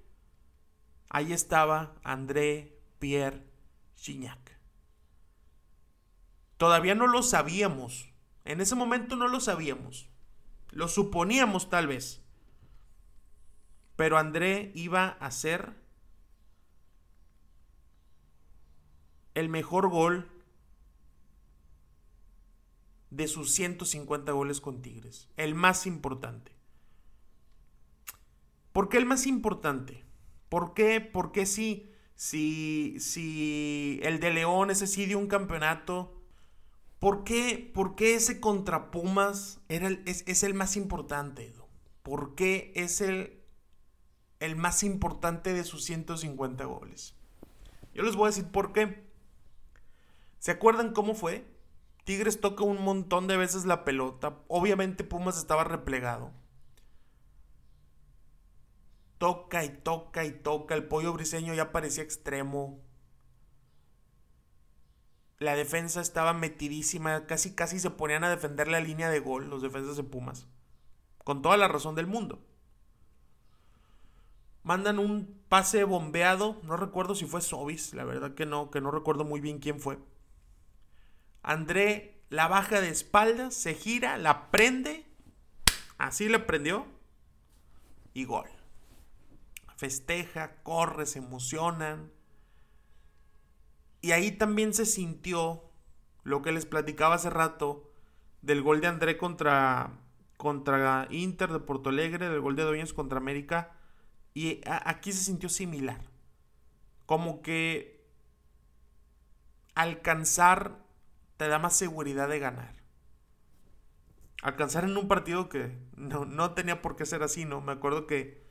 ahí 1.09 1.33
estaba 1.33 1.95
André 2.03 2.79
Pierre 2.99 3.43
Gignac. 3.97 4.57
Todavía 6.57 6.95
no 6.95 7.07
lo 7.07 7.23
sabíamos. 7.23 8.09
En 8.45 8.61
ese 8.61 8.75
momento 8.75 9.15
no 9.15 9.27
lo 9.27 9.39
sabíamos. 9.39 10.09
Lo 10.71 10.87
suponíamos 10.87 11.69
tal 11.69 11.87
vez. 11.87 12.21
Pero 13.95 14.17
André 14.17 14.71
iba 14.75 15.07
a 15.07 15.31
ser 15.31 15.73
el 19.33 19.49
mejor 19.49 19.89
gol 19.89 20.29
de 23.09 23.27
sus 23.27 23.53
150 23.53 24.31
goles 24.31 24.61
con 24.61 24.81
Tigres. 24.81 25.29
El 25.37 25.55
más 25.55 25.85
importante. 25.85 26.51
¿Por 28.71 28.89
qué 28.89 28.97
el 28.97 29.05
más 29.05 29.25
importante? 29.25 30.08
¿Por 30.49 30.73
qué? 30.73 30.99
Porque 30.99 31.45
si, 31.45 31.91
si, 32.15 32.99
si 32.99 33.99
el 34.03 34.19
de 34.19 34.33
León, 34.33 34.71
ese 34.71 34.87
sí 34.87 35.13
un 35.15 35.27
campeonato. 35.27 36.15
¿Por 36.99 37.23
qué, 37.23 37.71
por 37.73 37.95
qué 37.95 38.15
ese 38.15 38.41
contra 38.41 38.91
Pumas 38.91 39.61
era 39.69 39.87
el, 39.87 40.03
es, 40.05 40.23
es, 40.27 40.43
el 40.43 40.53
más 40.53 40.75
importante? 40.75 41.53
¿Por 42.03 42.35
qué 42.35 42.73
es 42.75 42.99
el, 42.99 43.41
el 44.41 44.57
más 44.57 44.83
importante 44.83 45.53
de 45.53 45.63
sus 45.63 45.85
150 45.85 46.65
goles? 46.65 47.15
Yo 47.93 48.03
les 48.03 48.15
voy 48.15 48.25
a 48.25 48.31
decir 48.31 48.51
por 48.51 48.73
qué. 48.73 49.07
¿Se 50.39 50.51
acuerdan 50.51 50.93
cómo 50.93 51.15
fue? 51.15 51.45
Tigres 52.03 52.41
toca 52.41 52.63
un 52.63 52.81
montón 52.83 53.27
de 53.27 53.37
veces 53.37 53.65
la 53.65 53.85
pelota. 53.85 54.39
Obviamente 54.47 55.03
Pumas 55.03 55.37
estaba 55.37 55.63
replegado. 55.63 56.31
Toca 59.19 59.63
y 59.63 59.69
toca 59.69 60.25
y 60.25 60.31
toca. 60.31 60.73
El 60.73 60.85
pollo 60.85 61.13
briseño 61.13 61.53
ya 61.53 61.71
parecía 61.71 62.03
extremo. 62.03 62.79
La 65.37 65.55
defensa 65.55 66.01
estaba 66.01 66.33
metidísima. 66.33 67.27
Casi, 67.27 67.53
casi 67.53 67.79
se 67.79 67.91
ponían 67.91 68.23
a 68.23 68.29
defender 68.29 68.67
la 68.67 68.79
línea 68.79 69.09
de 69.09 69.19
gol 69.19 69.49
los 69.49 69.61
defensas 69.61 69.97
de 69.97 70.03
Pumas. 70.03 70.47
Con 71.23 71.41
toda 71.41 71.57
la 71.57 71.67
razón 71.67 71.95
del 71.95 72.07
mundo. 72.07 72.41
Mandan 74.63 74.99
un 74.99 75.41
pase 75.49 75.83
bombeado. 75.83 76.59
No 76.63 76.77
recuerdo 76.77 77.13
si 77.13 77.25
fue 77.25 77.41
Sobis. 77.41 77.93
La 77.93 78.05
verdad 78.05 78.33
que 78.33 78.45
no, 78.45 78.71
que 78.71 78.81
no 78.81 78.89
recuerdo 78.89 79.25
muy 79.25 79.41
bien 79.41 79.59
quién 79.59 79.79
fue. 79.79 79.99
André 81.43 82.23
la 82.29 82.47
baja 82.47 82.79
de 82.79 82.89
espaldas, 82.89 83.53
se 83.53 83.73
gira, 83.73 84.17
la 84.17 84.49
prende. 84.49 85.05
Así 85.97 86.29
le 86.29 86.39
prendió. 86.39 86.85
Y 88.13 88.25
gol. 88.25 88.49
Festeja, 89.79 90.61
corre, 90.61 91.05
se 91.05 91.19
emocionan. 91.19 92.11
Y 94.01 94.11
ahí 94.11 94.33
también 94.33 94.73
se 94.73 94.85
sintió 94.85 95.71
lo 96.23 96.41
que 96.41 96.51
les 96.51 96.65
platicaba 96.65 97.15
hace 97.15 97.29
rato 97.29 97.89
del 98.41 98.61
gol 98.61 98.81
de 98.81 98.87
André 98.87 99.17
contra, 99.17 100.01
contra 100.35 101.07
Inter 101.11 101.53
de 101.53 101.61
Porto 101.61 101.91
Alegre, 101.91 102.27
del 102.27 102.41
gol 102.41 102.57
de 102.57 102.63
Doñas 102.63 102.91
contra 102.91 103.19
América. 103.19 103.71
Y 104.33 104.59
aquí 104.65 105.13
se 105.13 105.23
sintió 105.23 105.47
similar. 105.47 106.01
Como 107.05 107.41
que 107.41 108.05
alcanzar 109.75 110.83
te 111.37 111.47
da 111.47 111.57
más 111.57 111.77
seguridad 111.77 112.27
de 112.27 112.39
ganar. 112.39 112.75
Alcanzar 114.41 114.83
en 114.83 114.97
un 114.97 115.07
partido 115.07 115.47
que 115.47 115.79
no, 115.95 116.53
tenía 116.53 116.81
por 116.81 116.97
qué 116.97 117.05
ser 117.05 117.23
así, 117.23 117.45
¿no? 117.45 117.61
Me 117.61 117.71
acuerdo 117.71 118.07
que 118.07 118.48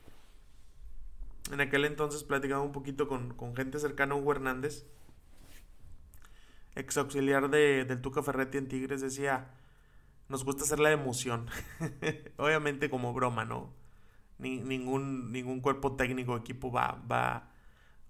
en 1.50 1.60
aquel 1.60 1.84
entonces 1.84 2.24
platicaba 2.24 2.62
un 2.62 2.72
poquito 2.72 3.08
con, 3.08 3.56
gente 3.56 3.78
cercana 3.78 4.14
a 4.14 4.16
Hugo 4.16 4.32
Hernández, 4.32 4.86
ex 6.74 6.96
auxiliar 6.96 7.50
de, 7.50 7.84
del 7.84 8.00
Tuca 8.00 8.22
Ferretti 8.22 8.58
en 8.58 8.68
Tigres, 8.68 9.00
decía, 9.00 9.50
nos 10.28 10.44
gusta 10.44 10.64
hacer 10.64 10.78
la 10.78 10.92
emoción. 10.92 11.48
Obviamente 12.36 12.90
como 12.90 13.12
broma, 13.12 13.44
¿no? 13.44 13.72
ningún, 14.38 15.32
ningún 15.32 15.60
cuerpo 15.60 15.96
técnico, 15.96 16.36
equipo 16.36 16.70
va, 16.70 17.02
va, 17.10 17.50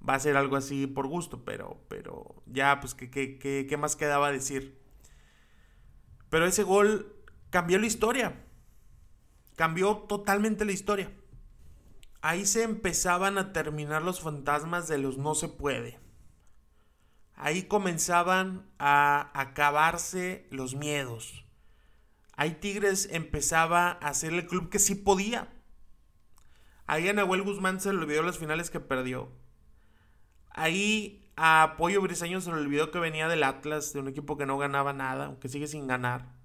va 0.07 0.15
a 0.15 0.21
ser 0.21 0.37
algo 0.37 0.57
así 0.57 0.87
por 0.87 1.07
gusto, 1.07 1.45
pero, 1.45 1.81
pero 1.89 2.43
ya, 2.47 2.81
pues, 2.81 2.95
¿qué, 2.95 3.11
qué, 3.11 3.39
qué, 3.39 3.67
qué 3.69 3.77
más 3.77 3.97
quedaba 3.97 4.31
decir? 4.31 4.79
Pero 6.29 6.47
ese 6.47 6.63
gol 6.63 7.17
cambió 7.51 7.79
la 7.79 7.87
historia. 7.87 8.45
Cambió 9.57 9.97
totalmente 10.09 10.65
la 10.65 10.73
historia. 10.73 11.11
Ahí 12.21 12.47
se 12.47 12.65
empezaban 12.65 13.39
a 13.39 13.53
terminar 13.53 14.03
los 14.03 14.21
fantasmas 14.21 14.89
de 14.89 14.99
los 14.99 15.19
no 15.19 15.35
se 15.35 15.49
puede. 15.49 16.01
Ahí 17.35 17.63
comenzaban 17.65 18.69
a 18.79 19.31
acabarse 19.41 20.49
los 20.51 20.75
miedos. 20.75 21.45
Ahí 22.33 22.53
Tigres 22.55 23.09
empezaba 23.13 23.93
a 23.93 24.13
ser 24.15 24.33
el 24.33 24.47
club 24.47 24.71
que 24.71 24.81
sí 24.81 24.97
podía. 24.97 25.49
Ahí 26.87 27.09
a 27.09 27.13
Nahuel 27.13 27.43
Guzmán 27.43 27.81
se 27.81 27.93
le 27.93 27.99
olvidó 27.99 28.23
las 28.23 28.39
finales 28.39 28.71
que 28.71 28.81
perdió. 28.81 29.31
Ahí 30.51 31.31
a 31.37 31.75
Pollo 31.77 32.01
Briseño 32.01 32.41
se 32.41 32.51
le 32.51 32.57
olvidó 32.57 32.91
que 32.91 32.99
venía 32.99 33.29
del 33.29 33.45
Atlas, 33.45 33.93
de 33.93 34.01
un 34.01 34.09
equipo 34.09 34.37
que 34.37 34.47
no 34.47 34.59
ganaba 34.59 34.93
nada, 34.93 35.27
aunque 35.27 35.49
sigue 35.49 35.69
sin 35.69 35.87
ganar. 35.87 36.38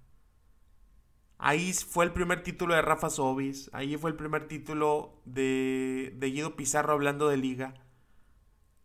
Ahí 1.46 1.74
fue 1.74 2.06
el 2.06 2.14
primer 2.14 2.42
título 2.42 2.74
de 2.74 2.82
Rafa 2.82 3.10
Sobis. 3.10 3.70
Ahí 3.74 3.98
fue 3.98 4.10
el 4.10 4.16
primer 4.16 4.48
título 4.48 5.22
de, 5.26 6.14
de 6.16 6.32
Guido 6.32 6.56
Pizarro 6.56 6.94
hablando 6.94 7.28
de 7.28 7.36
liga. 7.36 7.74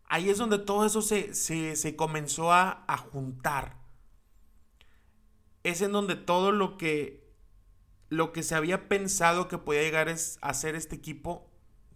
Ahí 0.09 0.29
es 0.29 0.39
donde 0.39 0.59
todo 0.59 0.85
eso 0.85 1.01
se, 1.01 1.33
se, 1.33 1.95
comenzó 1.95 2.51
a, 2.51 2.83
a, 2.85 2.97
juntar. 2.97 3.77
Es 5.63 5.81
en 5.81 5.93
donde 5.93 6.17
todo 6.17 6.51
lo 6.51 6.75
que, 6.75 7.33
lo 8.09 8.33
que 8.33 8.43
se 8.43 8.55
había 8.55 8.89
pensado 8.89 9.47
que 9.47 9.57
podía 9.57 9.83
llegar 9.83 10.09
a 10.09 10.53
ser 10.53 10.75
este 10.75 10.97
equipo 10.97 11.49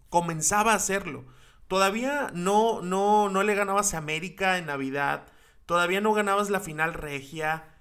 comenzaba 0.08 0.72
a 0.72 0.76
hacerlo. 0.76 1.26
Todavía 1.68 2.32
no, 2.34 2.82
no, 2.82 3.28
no 3.28 3.44
le 3.44 3.54
ganabas 3.54 3.94
a 3.94 3.98
América 3.98 4.58
en 4.58 4.68
Navidad. 4.68 5.28
Todavía 5.66 6.00
no 6.00 6.14
ganabas 6.14 6.50
la 6.50 6.62
final 6.62 6.94
regia. 6.94 7.73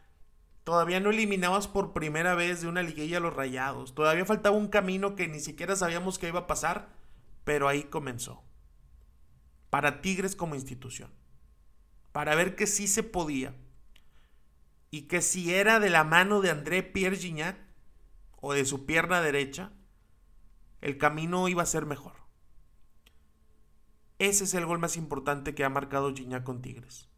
Todavía 0.65 1.01
no 1.01 1.11
eliminabas 1.11 1.67
por 1.67 1.93
primera 1.93 2.35
vez 2.35 2.61
de 2.61 2.69
una 2.69 2.83
liguilla 2.83 3.19
los 3.19 3.35
rayados. 3.35 3.95
Todavía 3.95 4.25
faltaba 4.25 4.57
un 4.57 4.69
camino 4.69 5.17
que 5.17 5.27
ni 5.27 5.41
siquiera 5.41 5.75
sabíamos 5.75 6.19
que 6.19 6.29
iba 6.29 6.41
a 6.41 6.47
pasar. 6.47 6.89
Pero 7.45 7.69
ahí 7.69 7.85
comenzó. 7.85 8.45
Para 9.71 10.01
Tigres 10.01 10.37
como 10.37 10.55
institución. 10.55 11.11
Para 12.13 12.35
ver 12.37 12.55
que 12.55 12.67
sí 12.67 12.87
se 12.87 13.03
podía. 13.03 13.57
Y 14.91 15.03
que 15.03 15.23
si 15.23 15.53
era 15.55 15.81
de 15.81 15.91
la 15.91 16.05
mano 16.05 16.41
de 16.41 16.51
André 16.51 16.83
Pierre 16.83 17.17
Gignac 17.17 17.57
o 18.41 18.53
de 18.53 18.65
su 18.65 18.87
pierna 18.87 19.21
derecha, 19.21 19.73
el 20.81 20.99
camino 20.99 21.49
iba 21.49 21.63
a 21.63 21.67
ser 21.67 21.87
mejor. 21.87 22.15
Ese 24.19 24.45
es 24.45 24.55
el 24.55 24.67
gol 24.67 24.79
más 24.79 24.97
importante 24.97 25.55
que 25.55 25.65
ha 25.65 25.69
marcado 25.69 26.15
Gignac 26.15 26.45
con 26.45 26.63
Tigres. 26.63 27.09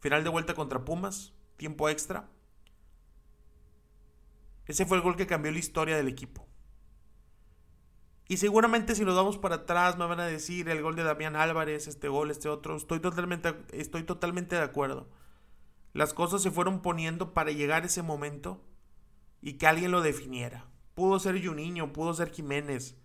Final 0.00 0.24
de 0.24 0.30
vuelta 0.30 0.54
contra 0.54 0.84
Pumas, 0.84 1.32
tiempo 1.56 1.88
extra. 1.88 2.28
Ese 4.72 4.86
fue 4.86 4.96
el 4.96 5.02
gol 5.02 5.16
que 5.16 5.26
cambió 5.26 5.52
la 5.52 5.58
historia 5.58 5.98
del 5.98 6.08
equipo. 6.08 6.46
Y 8.26 8.38
seguramente 8.38 8.94
si 8.94 9.04
nos 9.04 9.14
vamos 9.14 9.36
para 9.36 9.56
atrás 9.56 9.98
me 9.98 10.06
van 10.06 10.18
a 10.18 10.24
decir 10.24 10.66
el 10.70 10.80
gol 10.80 10.96
de 10.96 11.02
Damián 11.02 11.36
Álvarez, 11.36 11.88
este 11.88 12.08
gol, 12.08 12.30
este 12.30 12.48
otro. 12.48 12.74
Estoy 12.74 12.98
totalmente, 12.98 13.54
estoy 13.72 14.02
totalmente 14.04 14.56
de 14.56 14.62
acuerdo. 14.62 15.10
Las 15.92 16.14
cosas 16.14 16.40
se 16.40 16.50
fueron 16.50 16.80
poniendo 16.80 17.34
para 17.34 17.50
llegar 17.50 17.82
a 17.82 17.86
ese 17.86 18.00
momento 18.00 18.64
y 19.42 19.58
que 19.58 19.66
alguien 19.66 19.90
lo 19.90 20.00
definiera. 20.00 20.70
Pudo 20.94 21.18
ser 21.18 21.44
Juninho, 21.46 21.92
pudo 21.92 22.14
ser 22.14 22.30
Jiménez, 22.30 22.96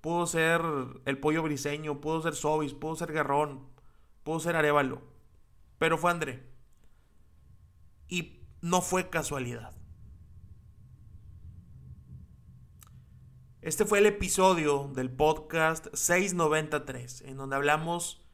pudo 0.00 0.24
ser 0.24 0.62
el 1.04 1.18
pollo 1.18 1.42
briseño, 1.42 2.00
pudo 2.00 2.22
ser 2.22 2.36
Sobis, 2.36 2.74
pudo 2.74 2.94
ser 2.94 3.12
Garrón, 3.12 3.66
pudo 4.22 4.38
ser 4.38 4.54
Arevalo. 4.54 5.02
Pero 5.78 5.98
fue 5.98 6.12
André. 6.12 6.46
Y 8.06 8.46
no 8.60 8.82
fue 8.82 9.10
casualidad. 9.10 9.77
Este 13.60 13.84
fue 13.84 13.98
el 13.98 14.06
episodio 14.06 14.88
del 14.94 15.10
podcast 15.10 15.88
693, 15.92 17.22
en 17.22 17.36
donde 17.36 17.56
hablamos 17.56 18.24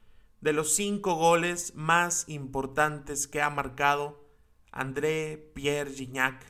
de 0.43 0.53
los 0.53 0.75
cinco 0.75 1.15
goles 1.15 1.75
más 1.75 2.29
importantes 2.29 3.27
que 3.27 3.41
ha 3.41 3.49
marcado 3.49 4.23
André 4.71 5.51
Pierre 5.55 5.91
Gignac 5.91 6.45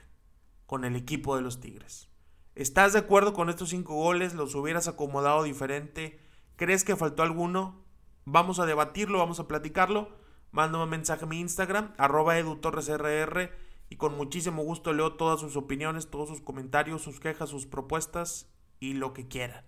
con 0.66 0.84
el 0.84 0.96
equipo 0.96 1.36
de 1.36 1.42
los 1.42 1.60
Tigres. 1.60 2.08
¿Estás 2.56 2.94
de 2.94 2.98
acuerdo 2.98 3.32
con 3.32 3.48
estos 3.48 3.68
cinco 3.68 3.94
goles? 3.94 4.34
¿Los 4.34 4.56
hubieras 4.56 4.88
acomodado 4.88 5.44
diferente? 5.44 6.18
¿Crees 6.56 6.82
que 6.82 6.96
faltó 6.96 7.22
alguno? 7.22 7.84
Vamos 8.24 8.58
a 8.58 8.66
debatirlo, 8.66 9.18
vamos 9.18 9.38
a 9.38 9.46
platicarlo. 9.46 10.08
Mándame 10.50 10.82
un 10.82 10.90
mensaje 10.90 11.26
a 11.26 11.28
mi 11.28 11.38
Instagram, 11.38 11.94
arroba 11.96 12.38
edutorresrr, 12.38 13.52
y 13.88 13.96
con 13.96 14.16
muchísimo 14.16 14.64
gusto 14.64 14.92
leo 14.92 15.12
todas 15.12 15.38
sus 15.38 15.56
opiniones, 15.56 16.10
todos 16.10 16.28
sus 16.28 16.40
comentarios, 16.40 17.02
sus 17.02 17.20
quejas, 17.20 17.50
sus 17.50 17.66
propuestas 17.66 18.50
lo 18.93 19.14
que 19.14 19.26
quieran. 19.26 19.64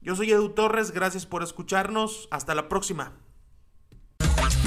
Yo 0.00 0.16
soy 0.16 0.32
Edu 0.32 0.48
Torres, 0.50 0.92
gracias 0.92 1.26
por 1.26 1.42
escucharnos, 1.42 2.28
hasta 2.30 2.54
la 2.54 2.68
próxima. 2.68 3.12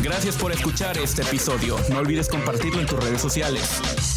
Gracias 0.01 0.38
por 0.38 0.51
escuchar 0.51 0.97
este 0.97 1.24
episodio. 1.24 1.78
No 1.89 1.97
olvides 1.97 2.30
compartirlo 2.30 2.80
en 2.80 2.86
tus 2.86 3.03
redes 3.03 3.20
sociales. 3.22 4.14